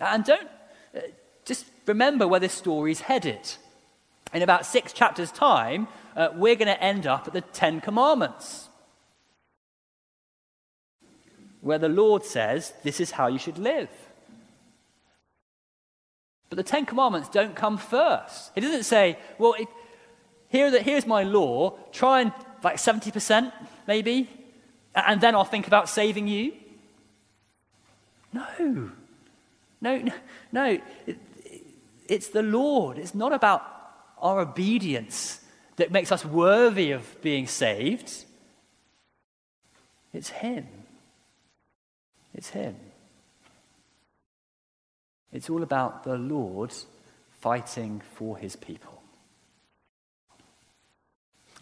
And 0.00 0.24
don't 0.24 0.48
uh, 0.96 1.00
just 1.44 1.66
remember 1.86 2.26
where 2.26 2.40
this 2.40 2.52
story 2.52 2.92
is 2.92 3.00
headed. 3.00 3.56
In 4.32 4.42
about 4.42 4.64
six 4.64 4.92
chapters' 4.92 5.30
time, 5.30 5.88
uh, 6.16 6.28
we're 6.34 6.56
going 6.56 6.68
to 6.68 6.82
end 6.82 7.06
up 7.06 7.26
at 7.26 7.32
the 7.32 7.40
Ten 7.40 7.80
Commandments, 7.80 8.68
where 11.60 11.78
the 11.78 11.88
Lord 11.88 12.24
says, 12.24 12.72
This 12.82 13.00
is 13.00 13.12
how 13.12 13.26
you 13.26 13.38
should 13.38 13.58
live. 13.58 13.90
But 16.48 16.56
the 16.56 16.62
Ten 16.62 16.86
Commandments 16.86 17.28
don't 17.28 17.56
come 17.56 17.76
first. 17.76 18.52
He 18.54 18.60
doesn't 18.60 18.84
say, 18.84 19.18
Well, 19.38 19.54
it, 19.58 19.68
here 20.52 20.70
the, 20.70 20.82
here's 20.82 21.06
my 21.06 21.22
law, 21.22 21.78
try 21.92 22.20
and 22.20 22.32
like 22.62 22.76
70% 22.76 23.50
maybe, 23.88 24.28
and 24.94 25.18
then 25.20 25.34
I'll 25.34 25.44
think 25.44 25.66
about 25.66 25.88
saving 25.88 26.28
you. 26.28 26.52
No. 28.32 28.90
No, 29.80 30.04
no. 30.52 30.78
It, 31.06 31.18
it's 32.06 32.28
the 32.28 32.42
Lord. 32.42 32.98
It's 32.98 33.14
not 33.14 33.32
about 33.32 33.62
our 34.18 34.40
obedience 34.40 35.40
that 35.76 35.90
makes 35.90 36.12
us 36.12 36.22
worthy 36.22 36.90
of 36.92 37.20
being 37.22 37.46
saved. 37.46 38.24
It's 40.12 40.28
Him. 40.28 40.66
It's 42.34 42.50
Him. 42.50 42.76
It's 45.32 45.48
all 45.48 45.62
about 45.62 46.04
the 46.04 46.18
Lord 46.18 46.74
fighting 47.40 48.02
for 48.16 48.36
His 48.36 48.54
people. 48.54 48.91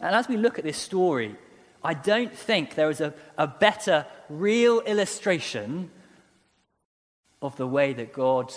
And 0.01 0.15
as 0.15 0.27
we 0.27 0.35
look 0.35 0.57
at 0.57 0.65
this 0.65 0.77
story, 0.77 1.35
I 1.83 1.93
don't 1.93 2.35
think 2.35 2.75
there 2.75 2.89
is 2.89 3.01
a, 3.01 3.13
a 3.37 3.47
better 3.47 4.05
real 4.29 4.79
illustration 4.81 5.91
of 7.41 7.55
the 7.55 7.67
way 7.67 7.93
that 7.93 8.11
God 8.11 8.53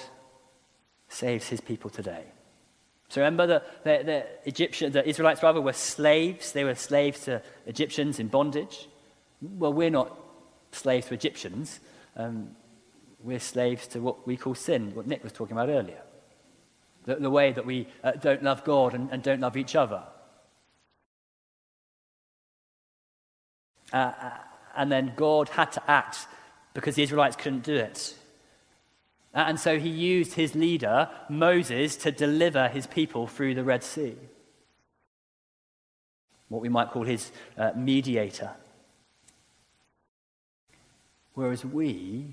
saves 1.09 1.49
his 1.49 1.61
people 1.61 1.91
today. 1.91 2.25
So 3.09 3.21
remember 3.21 3.47
that 3.47 3.85
the, 3.85 4.03
the 4.05 4.27
Egyptian, 4.49 4.93
the 4.93 5.07
Israelites 5.07 5.43
rather 5.43 5.61
were 5.61 5.75
slaves. 5.75 6.53
They 6.53 6.65
were 6.65 6.75
slaves 6.75 7.25
to 7.25 7.43
Egyptians 7.67 8.19
in 8.19 8.29
bondage. 8.29 8.89
Well, 9.41 9.73
we're 9.73 9.91
not 9.91 10.19
slaves 10.73 11.07
to 11.09 11.15
Egyptians. 11.15 11.81
Um, 12.17 12.57
we're 13.23 13.39
slaves 13.39 13.87
to 13.89 14.01
what 14.01 14.27
we 14.27 14.37
call 14.37 14.55
sin, 14.55 14.95
what 14.95 15.07
Nick 15.07 15.23
was 15.23 15.33
talking 15.33 15.57
about 15.57 15.69
earlier. 15.69 16.01
The, 17.05 17.17
the 17.17 17.31
way 17.31 17.53
that 17.53 17.65
we 17.65 17.87
uh, 18.03 18.13
don't 18.13 18.43
love 18.43 18.65
God 18.65 18.95
and, 18.95 19.11
and 19.11 19.23
don't 19.23 19.41
love 19.41 19.57
each 19.57 19.77
other. 19.77 20.03
Uh, 23.95 24.13
and 24.77 24.91
then 24.91 25.13
God 25.15 25.51
had 25.51 25.71
to 25.73 25.91
act 25.91 26.27
because 26.75 26.97
the 26.97 27.05
Israelites 27.05 27.37
couldn't 27.37 27.63
do 27.63 27.77
it. 27.77 28.17
Uh, 29.33 29.45
and 29.47 29.61
so 29.61 29.79
he 29.79 29.89
used 29.89 30.35
his 30.35 30.57
leader, 30.57 31.09
Moses, 31.29 31.95
to 31.99 32.11
deliver 32.11 32.67
his 32.67 32.89
people 32.89 33.29
through 33.29 33.55
the 33.55 33.63
Red 33.63 33.85
Sea. 33.85 34.17
What 36.49 36.61
we 36.61 36.69
might 36.69 36.91
call 36.91 37.05
his 37.05 37.31
uh, 37.57 37.71
mediator. 37.77 38.51
Whereas 41.35 41.65
we 41.65 42.27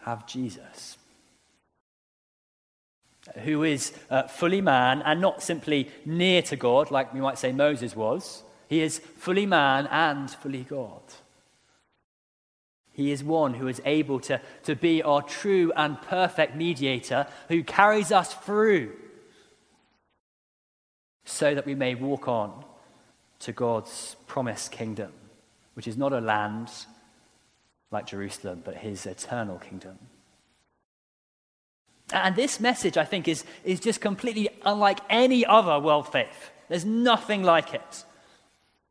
have 0.00 0.26
Jesus, 0.26 0.96
who 3.44 3.62
is 3.62 3.92
uh, 4.08 4.22
fully 4.22 4.62
man 4.62 5.02
and 5.02 5.20
not 5.20 5.42
simply 5.42 5.90
near 6.06 6.40
to 6.42 6.56
God, 6.56 6.90
like 6.90 7.12
we 7.12 7.20
might 7.20 7.38
say 7.38 7.52
Moses 7.52 7.94
was. 7.94 8.42
He 8.70 8.82
is 8.82 9.00
fully 9.00 9.46
man 9.46 9.88
and 9.88 10.30
fully 10.30 10.62
God. 10.62 11.02
He 12.92 13.10
is 13.10 13.24
one 13.24 13.54
who 13.54 13.66
is 13.66 13.82
able 13.84 14.20
to, 14.20 14.40
to 14.62 14.76
be 14.76 15.02
our 15.02 15.22
true 15.22 15.72
and 15.74 16.00
perfect 16.00 16.54
mediator 16.54 17.26
who 17.48 17.64
carries 17.64 18.12
us 18.12 18.32
through 18.32 18.92
so 21.24 21.52
that 21.52 21.66
we 21.66 21.74
may 21.74 21.96
walk 21.96 22.28
on 22.28 22.64
to 23.40 23.50
God's 23.50 24.14
promised 24.28 24.70
kingdom, 24.70 25.10
which 25.74 25.88
is 25.88 25.96
not 25.96 26.12
a 26.12 26.20
land 26.20 26.70
like 27.90 28.06
Jerusalem, 28.06 28.62
but 28.64 28.76
his 28.76 29.04
eternal 29.04 29.58
kingdom. 29.58 29.98
And 32.12 32.36
this 32.36 32.60
message, 32.60 32.96
I 32.96 33.04
think, 33.04 33.26
is, 33.26 33.44
is 33.64 33.80
just 33.80 34.00
completely 34.00 34.48
unlike 34.64 35.00
any 35.10 35.44
other 35.44 35.80
world 35.80 36.12
faith. 36.12 36.52
There's 36.68 36.84
nothing 36.84 37.42
like 37.42 37.74
it. 37.74 38.04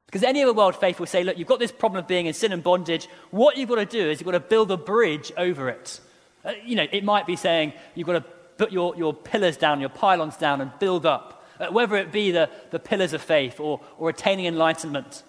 Because 0.10 0.24
any 0.24 0.42
other 0.42 0.54
world 0.54 0.76
faith 0.76 1.00
will 1.00 1.06
say, 1.06 1.24
look, 1.24 1.38
you've 1.38 1.48
got 1.48 1.60
this 1.60 1.72
problem 1.72 2.00
of 2.00 2.08
being 2.08 2.26
in 2.26 2.34
sin 2.34 2.52
and 2.52 2.64
bondage. 2.64 3.08
What 3.30 3.58
you've 3.58 3.70
got 3.70 3.76
to 3.76 3.86
do 3.86 4.10
is 4.10 4.20
you've 4.20 4.26
got 4.26 4.32
to 4.32 4.40
build 4.40 4.72
a 4.72 4.78
bridge 4.78 5.32
over 5.38 5.70
it. 5.70 6.00
Uh, 6.44 6.54
you 6.66 6.76
know, 6.76 6.88
it 6.92 7.04
might 7.04 7.28
be 7.28 7.36
saying 7.36 7.74
you've 7.94 8.08
got 8.08 8.14
to 8.14 8.22
put 8.58 8.72
your, 8.72 8.96
your 8.96 9.14
pillars 9.14 9.56
down, 9.56 9.80
your 9.80 9.90
pylons 9.90 10.36
down, 10.36 10.62
and 10.62 10.72
build 10.80 11.06
up, 11.06 11.46
uh, 11.60 11.68
whether 11.68 11.96
it 11.96 12.12
be 12.12 12.32
the, 12.32 12.50
the 12.72 12.80
pillars 12.80 13.14
of 13.14 13.22
faith 13.22 13.60
or, 13.60 13.82
or 14.00 14.10
attaining 14.10 14.48
enlightenment. 14.48 15.22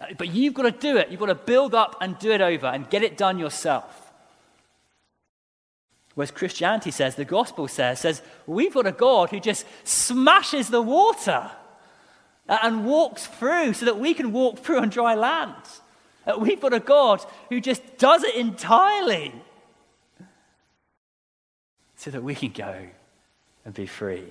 Uh, 0.00 0.06
but 0.16 0.28
you've 0.28 0.54
got 0.54 0.62
to 0.62 0.70
do 0.70 0.96
it. 0.96 1.08
You've 1.08 1.18
got 1.18 1.26
to 1.26 1.34
build 1.34 1.74
up 1.74 1.96
and 2.00 2.16
do 2.20 2.30
it 2.30 2.40
over 2.40 2.68
and 2.68 2.88
get 2.88 3.02
it 3.02 3.16
done 3.16 3.36
yourself. 3.36 4.12
Whereas 6.14 6.30
Christianity 6.30 6.92
says, 6.92 7.16
the 7.16 7.24
gospel 7.24 7.66
says, 7.66 7.98
says, 7.98 8.22
we've 8.46 8.74
got 8.74 8.86
a 8.86 8.92
God 8.92 9.30
who 9.30 9.40
just 9.40 9.66
smashes 9.82 10.68
the 10.68 10.82
water 10.82 11.50
and 12.48 12.86
walks 12.86 13.26
through 13.26 13.74
so 13.74 13.84
that 13.84 13.98
we 13.98 14.14
can 14.14 14.32
walk 14.32 14.58
through 14.58 14.78
on 14.78 14.88
dry 14.88 15.14
land. 15.14 15.54
Uh, 16.26 16.38
we've 16.38 16.60
got 16.60 16.72
a 16.72 16.80
God 16.80 17.24
who 17.48 17.60
just 17.60 17.98
does 17.98 18.24
it 18.24 18.34
entirely 18.34 19.32
so 21.96 22.10
that 22.10 22.22
we 22.22 22.34
can 22.34 22.50
go 22.50 22.86
and 23.64 23.74
be 23.74 23.86
free. 23.86 24.24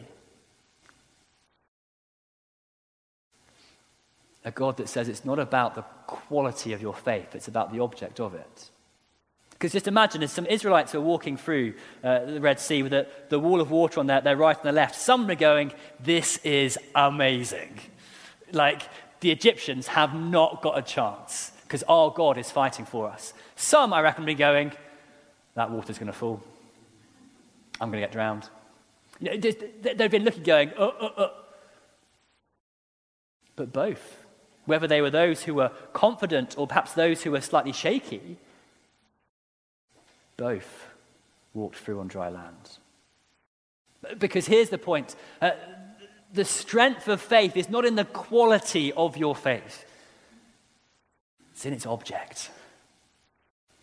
A 4.45 4.51
God 4.51 4.77
that 4.77 4.88
says 4.88 5.10
it's 5.10 5.25
not 5.25 5.39
about 5.39 5.75
the 5.75 5.82
quality 6.08 6.73
of 6.73 6.82
your 6.82 6.93
faith, 6.93 7.36
it's 7.36 7.47
about 7.47 7.73
the 7.73 7.82
object 7.82 8.19
of 8.19 8.34
it. 8.34 8.69
Because 9.51 9.71
just 9.71 9.88
imagine 9.88 10.21
as 10.21 10.32
some 10.32 10.45
Israelites 10.45 10.93
are 10.93 11.01
walking 11.01 11.36
through 11.36 11.73
uh, 12.03 12.25
the 12.25 12.39
Red 12.39 12.60
Sea 12.60 12.84
with 12.84 12.91
the, 12.91 13.08
the 13.30 13.39
wall 13.39 13.60
of 13.60 13.71
water 13.71 13.99
on 13.99 14.06
their, 14.06 14.21
their 14.21 14.38
right 14.38 14.56
and 14.56 14.65
their 14.65 14.71
left, 14.71 14.95
some 14.95 15.30
are 15.30 15.36
going, 15.36 15.73
This 15.99 16.38
is 16.43 16.77
amazing. 16.93 17.80
Like, 18.51 18.83
the 19.19 19.31
Egyptians 19.31 19.88
have 19.88 20.13
not 20.13 20.62
got 20.62 20.77
a 20.77 20.81
chance 20.81 21.51
because 21.63 21.83
our 21.83 22.12
God 22.12 22.38
is 22.38 22.49
fighting 22.51 22.86
for 22.86 23.10
us. 23.10 23.33
Some, 23.55 23.93
I 23.93 24.01
reckon, 24.01 24.25
be 24.25 24.36
going, 24.36 24.71
that 25.55 25.71
water's 25.71 25.97
going 25.97 26.07
to 26.07 26.17
fall. 26.17 26.41
I'm 27.81 27.89
going 27.89 28.01
to 28.01 28.07
get 28.07 28.13
drowned. 28.13 28.49
You 29.19 29.31
know, 29.31 29.38
they've 29.38 30.12
been 30.12 30.23
looking, 30.23 30.43
going, 30.43 30.71
uh, 30.77 30.86
uh, 30.86 31.12
uh. 31.17 31.29
But 33.55 33.73
both, 33.73 34.23
whether 34.65 34.88
they 34.88 35.01
were 35.01 35.10
those 35.10 35.43
who 35.43 35.55
were 35.55 35.71
confident 35.93 36.55
or 36.57 36.67
perhaps 36.67 36.93
those 36.93 37.23
who 37.23 37.31
were 37.31 37.41
slightly 37.41 37.73
shaky, 37.73 38.38
both 40.38 40.88
walked 41.53 41.77
through 41.77 41.99
on 41.99 42.07
dry 42.07 42.29
land. 42.29 42.77
Because 44.19 44.45
here's 44.45 44.69
the 44.69 44.77
point 44.77 45.15
uh, 45.41 45.51
the 46.34 46.46
strength 46.46 47.08
of 47.08 47.22
faith 47.22 47.56
is 47.56 47.70
not 47.70 47.86
in 47.86 47.96
the 47.96 48.06
quality 48.06 48.94
of 48.94 49.18
your 49.18 49.36
faith, 49.36 49.86
it's 51.52 51.66
in 51.66 51.74
its 51.74 51.86
object. 51.86 52.52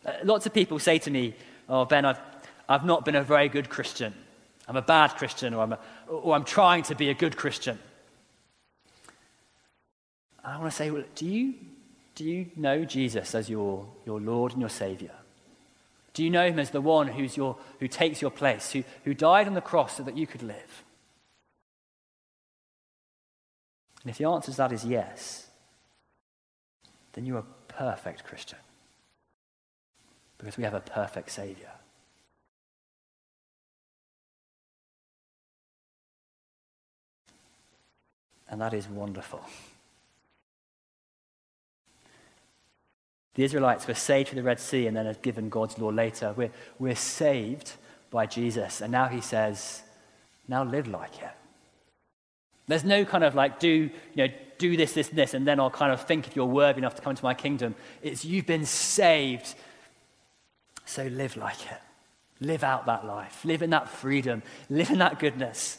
Uh, 0.04 0.12
lots 0.22 0.46
of 0.46 0.52
people 0.52 0.78
say 0.78 0.98
to 0.98 1.10
me, 1.10 1.34
Oh, 1.68 1.84
Ben, 1.84 2.04
I've, 2.04 2.20
I've 2.68 2.84
not 2.84 3.04
been 3.04 3.16
a 3.16 3.22
very 3.22 3.48
good 3.48 3.70
Christian. 3.70 4.12
I'm 4.68 4.76
a 4.76 4.82
bad 4.82 5.16
Christian, 5.16 5.54
or 5.54 5.62
I'm, 5.62 5.72
a, 5.72 5.78
or 6.08 6.34
I'm 6.34 6.44
trying 6.44 6.82
to 6.84 6.94
be 6.94 7.10
a 7.10 7.14
good 7.14 7.36
Christian. 7.36 7.78
I 10.44 10.58
want 10.58 10.70
to 10.70 10.76
say, 10.76 10.90
well, 10.90 11.04
do 11.14 11.26
you, 11.26 11.54
do 12.14 12.24
you 12.24 12.50
know 12.56 12.84
Jesus 12.84 13.34
as 13.34 13.48
your, 13.48 13.86
your 14.04 14.20
Lord 14.20 14.52
and 14.52 14.60
your 14.60 14.70
Savior? 14.70 15.12
Do 16.12 16.22
you 16.22 16.30
know 16.30 16.46
him 16.46 16.58
as 16.58 16.70
the 16.70 16.80
one 16.80 17.08
who's 17.08 17.36
your, 17.36 17.56
who 17.80 17.88
takes 17.88 18.22
your 18.22 18.30
place, 18.30 18.72
who, 18.72 18.84
who 19.04 19.14
died 19.14 19.46
on 19.46 19.54
the 19.54 19.60
cross 19.60 19.96
so 19.96 20.02
that 20.02 20.16
you 20.16 20.26
could 20.26 20.42
live? 20.42 20.84
And 24.04 24.10
if 24.10 24.18
the 24.18 24.26
answer 24.26 24.50
to 24.50 24.56
that 24.58 24.72
is 24.72 24.84
yes, 24.84 25.46
then 27.14 27.24
you're 27.24 27.38
a 27.38 27.44
perfect 27.68 28.24
Christian. 28.24 28.58
Because 30.36 30.58
we 30.58 30.64
have 30.64 30.74
a 30.74 30.80
perfect 30.80 31.30
Savior. 31.30 31.70
And 38.48 38.60
that 38.60 38.74
is 38.74 38.86
wonderful. 38.86 39.40
The 43.34 43.42
Israelites 43.42 43.88
were 43.88 43.94
saved 43.94 44.28
through 44.28 44.42
the 44.42 44.46
Red 44.46 44.60
Sea 44.60 44.86
and 44.86 44.96
then 44.96 45.06
are 45.06 45.14
given 45.14 45.48
God's 45.48 45.78
law 45.78 45.88
later. 45.88 46.34
We're, 46.36 46.52
we're 46.78 46.94
saved 46.94 47.72
by 48.10 48.26
Jesus. 48.26 48.80
And 48.80 48.92
now 48.92 49.08
he 49.08 49.20
says, 49.20 49.82
now 50.46 50.62
live 50.62 50.86
like 50.86 51.20
it. 51.22 51.32
There's 52.66 52.84
no 52.84 53.04
kind 53.04 53.24
of 53.24 53.34
like, 53.34 53.60
do, 53.60 53.68
you 53.68 53.90
know, 54.16 54.28
do 54.58 54.76
this, 54.76 54.92
this, 54.92 55.08
this, 55.08 55.34
and 55.34 55.46
then 55.46 55.60
I'll 55.60 55.70
kind 55.70 55.92
of 55.92 56.06
think 56.06 56.26
if 56.26 56.36
you're 56.36 56.46
worthy 56.46 56.78
enough 56.78 56.94
to 56.94 57.02
come 57.02 57.10
into 57.10 57.24
my 57.24 57.34
kingdom. 57.34 57.74
It's 58.02 58.24
you've 58.24 58.46
been 58.46 58.64
saved, 58.64 59.54
so 60.86 61.04
live 61.04 61.36
like 61.36 61.60
it. 61.70 61.80
Live 62.40 62.64
out 62.64 62.86
that 62.86 63.06
life. 63.06 63.44
Live 63.44 63.62
in 63.62 63.70
that 63.70 63.88
freedom. 63.88 64.42
Live 64.70 64.90
in 64.90 64.98
that 64.98 65.18
goodness. 65.18 65.78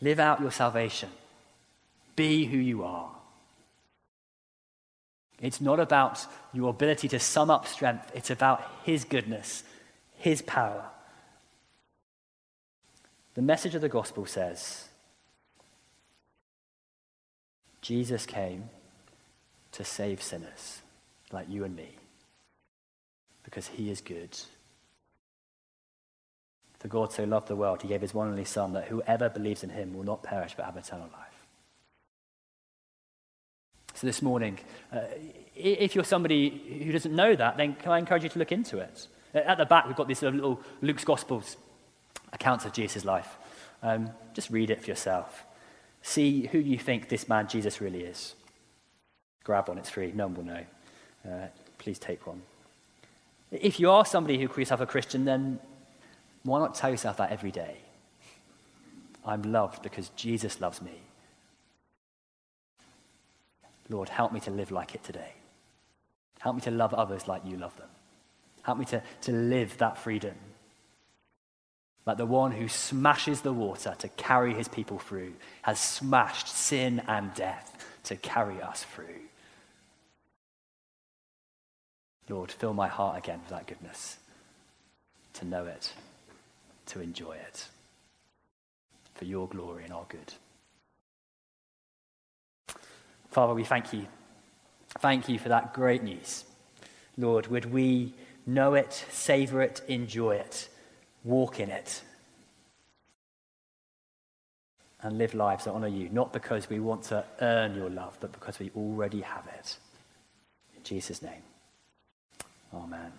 Live 0.00 0.18
out 0.18 0.40
your 0.40 0.50
salvation. 0.50 1.08
Be 2.14 2.44
who 2.44 2.58
you 2.58 2.84
are. 2.84 3.10
It's 5.40 5.60
not 5.60 5.80
about 5.80 6.24
your 6.52 6.70
ability 6.70 7.08
to 7.08 7.18
sum 7.18 7.50
up 7.50 7.66
strength, 7.66 8.10
it's 8.14 8.30
about 8.30 8.64
His 8.84 9.04
goodness, 9.04 9.64
His 10.16 10.40
power. 10.42 10.86
The 13.34 13.42
message 13.42 13.74
of 13.74 13.82
the 13.82 13.88
gospel 13.90 14.24
says 14.24 14.85
Jesus 17.86 18.26
came 18.26 18.68
to 19.70 19.84
save 19.84 20.20
sinners 20.20 20.82
like 21.30 21.48
you 21.48 21.62
and 21.62 21.76
me 21.76 21.90
because 23.44 23.68
he 23.68 23.92
is 23.92 24.00
good. 24.00 24.36
For 26.80 26.88
God 26.88 27.12
so 27.12 27.22
loved 27.22 27.46
the 27.46 27.54
world, 27.54 27.82
he 27.82 27.88
gave 27.88 28.00
his 28.00 28.12
one 28.12 28.26
and 28.26 28.32
only 28.32 28.44
Son, 28.44 28.72
that 28.72 28.86
whoever 28.86 29.28
believes 29.28 29.62
in 29.62 29.70
him 29.70 29.94
will 29.94 30.02
not 30.02 30.24
perish 30.24 30.54
but 30.56 30.66
have 30.66 30.76
eternal 30.76 31.06
life. 31.12 31.46
So 33.94 34.08
this 34.08 34.20
morning, 34.20 34.58
uh, 34.92 35.02
if 35.54 35.94
you're 35.94 36.02
somebody 36.02 36.82
who 36.84 36.90
doesn't 36.90 37.14
know 37.14 37.36
that, 37.36 37.56
then 37.56 37.76
can 37.76 37.92
I 37.92 38.00
encourage 38.00 38.24
you 38.24 38.30
to 38.30 38.38
look 38.40 38.50
into 38.50 38.78
it? 38.78 39.06
At 39.32 39.58
the 39.58 39.64
back, 39.64 39.86
we've 39.86 39.94
got 39.94 40.08
these 40.08 40.22
little 40.22 40.60
Luke's 40.82 41.04
Gospels 41.04 41.56
accounts 42.32 42.64
of 42.64 42.72
Jesus' 42.72 43.04
life. 43.04 43.36
Um, 43.80 44.10
just 44.34 44.50
read 44.50 44.70
it 44.70 44.82
for 44.82 44.88
yourself. 44.90 45.45
See 46.06 46.46
who 46.52 46.58
you 46.58 46.78
think 46.78 47.08
this 47.08 47.28
man 47.28 47.48
Jesus 47.48 47.80
really 47.80 48.02
is. 48.02 48.36
Grab 49.42 49.68
one, 49.68 49.76
it's 49.76 49.90
free. 49.90 50.12
No 50.14 50.28
one 50.28 50.36
will 50.36 50.44
know. 50.44 50.64
Uh, 51.28 51.46
please 51.78 51.98
take 51.98 52.28
one. 52.28 52.42
If 53.50 53.80
you 53.80 53.90
are 53.90 54.06
somebody 54.06 54.38
who 54.38 54.46
calls 54.46 54.58
yourself 54.58 54.80
a 54.80 54.86
Christian, 54.86 55.24
then 55.24 55.58
why 56.44 56.60
not 56.60 56.76
tell 56.76 56.90
yourself 56.90 57.16
that 57.16 57.32
every 57.32 57.50
day? 57.50 57.78
I'm 59.24 59.42
loved 59.42 59.82
because 59.82 60.10
Jesus 60.10 60.60
loves 60.60 60.80
me. 60.80 61.00
Lord, 63.88 64.08
help 64.08 64.32
me 64.32 64.38
to 64.40 64.50
live 64.52 64.70
like 64.70 64.94
it 64.94 65.02
today. 65.02 65.32
Help 66.38 66.54
me 66.54 66.62
to 66.62 66.70
love 66.70 66.94
others 66.94 67.26
like 67.26 67.42
you 67.44 67.56
love 67.56 67.76
them. 67.78 67.88
Help 68.62 68.78
me 68.78 68.84
to, 68.84 69.02
to 69.22 69.32
live 69.32 69.76
that 69.78 69.98
freedom 69.98 70.36
like 72.06 72.16
the 72.16 72.24
one 72.24 72.52
who 72.52 72.68
smashes 72.68 73.40
the 73.40 73.52
water 73.52 73.94
to 73.98 74.08
carry 74.08 74.54
his 74.54 74.68
people 74.68 74.98
through, 74.98 75.32
has 75.62 75.80
smashed 75.80 76.48
sin 76.48 77.02
and 77.08 77.34
death 77.34 77.84
to 78.04 78.14
carry 78.14 78.62
us 78.62 78.84
through. 78.84 79.06
Lord, 82.28 82.52
fill 82.52 82.74
my 82.74 82.86
heart 82.86 83.18
again 83.18 83.40
with 83.40 83.50
that 83.50 83.66
goodness, 83.66 84.18
to 85.34 85.44
know 85.44 85.66
it, 85.66 85.92
to 86.86 87.00
enjoy 87.00 87.32
it, 87.32 87.66
for 89.14 89.24
your 89.24 89.48
glory 89.48 89.84
and 89.84 89.92
our 89.92 90.06
good. 90.08 90.32
Father, 93.30 93.54
we 93.54 93.64
thank 93.64 93.92
you. 93.92 94.06
Thank 95.00 95.28
you 95.28 95.38
for 95.38 95.48
that 95.48 95.74
great 95.74 96.02
news. 96.02 96.44
Lord, 97.18 97.48
would 97.48 97.72
we 97.72 98.14
know 98.46 98.74
it, 98.74 99.04
savor 99.10 99.60
it, 99.60 99.82
enjoy 99.88 100.36
it, 100.36 100.68
walk 101.26 101.60
in 101.60 101.70
it, 101.70 102.02
and 105.02 105.18
live 105.18 105.34
lives 105.34 105.64
that 105.64 105.72
honor 105.72 105.88
you, 105.88 106.08
not 106.08 106.32
because 106.32 106.70
we 106.70 106.80
want 106.80 107.02
to 107.02 107.24
earn 107.40 107.74
your 107.74 107.90
love, 107.90 108.16
but 108.20 108.32
because 108.32 108.58
we 108.58 108.70
already 108.74 109.20
have 109.20 109.46
it. 109.58 109.76
In 110.76 110.82
Jesus' 110.82 111.20
name, 111.20 111.42
amen. 112.72 113.12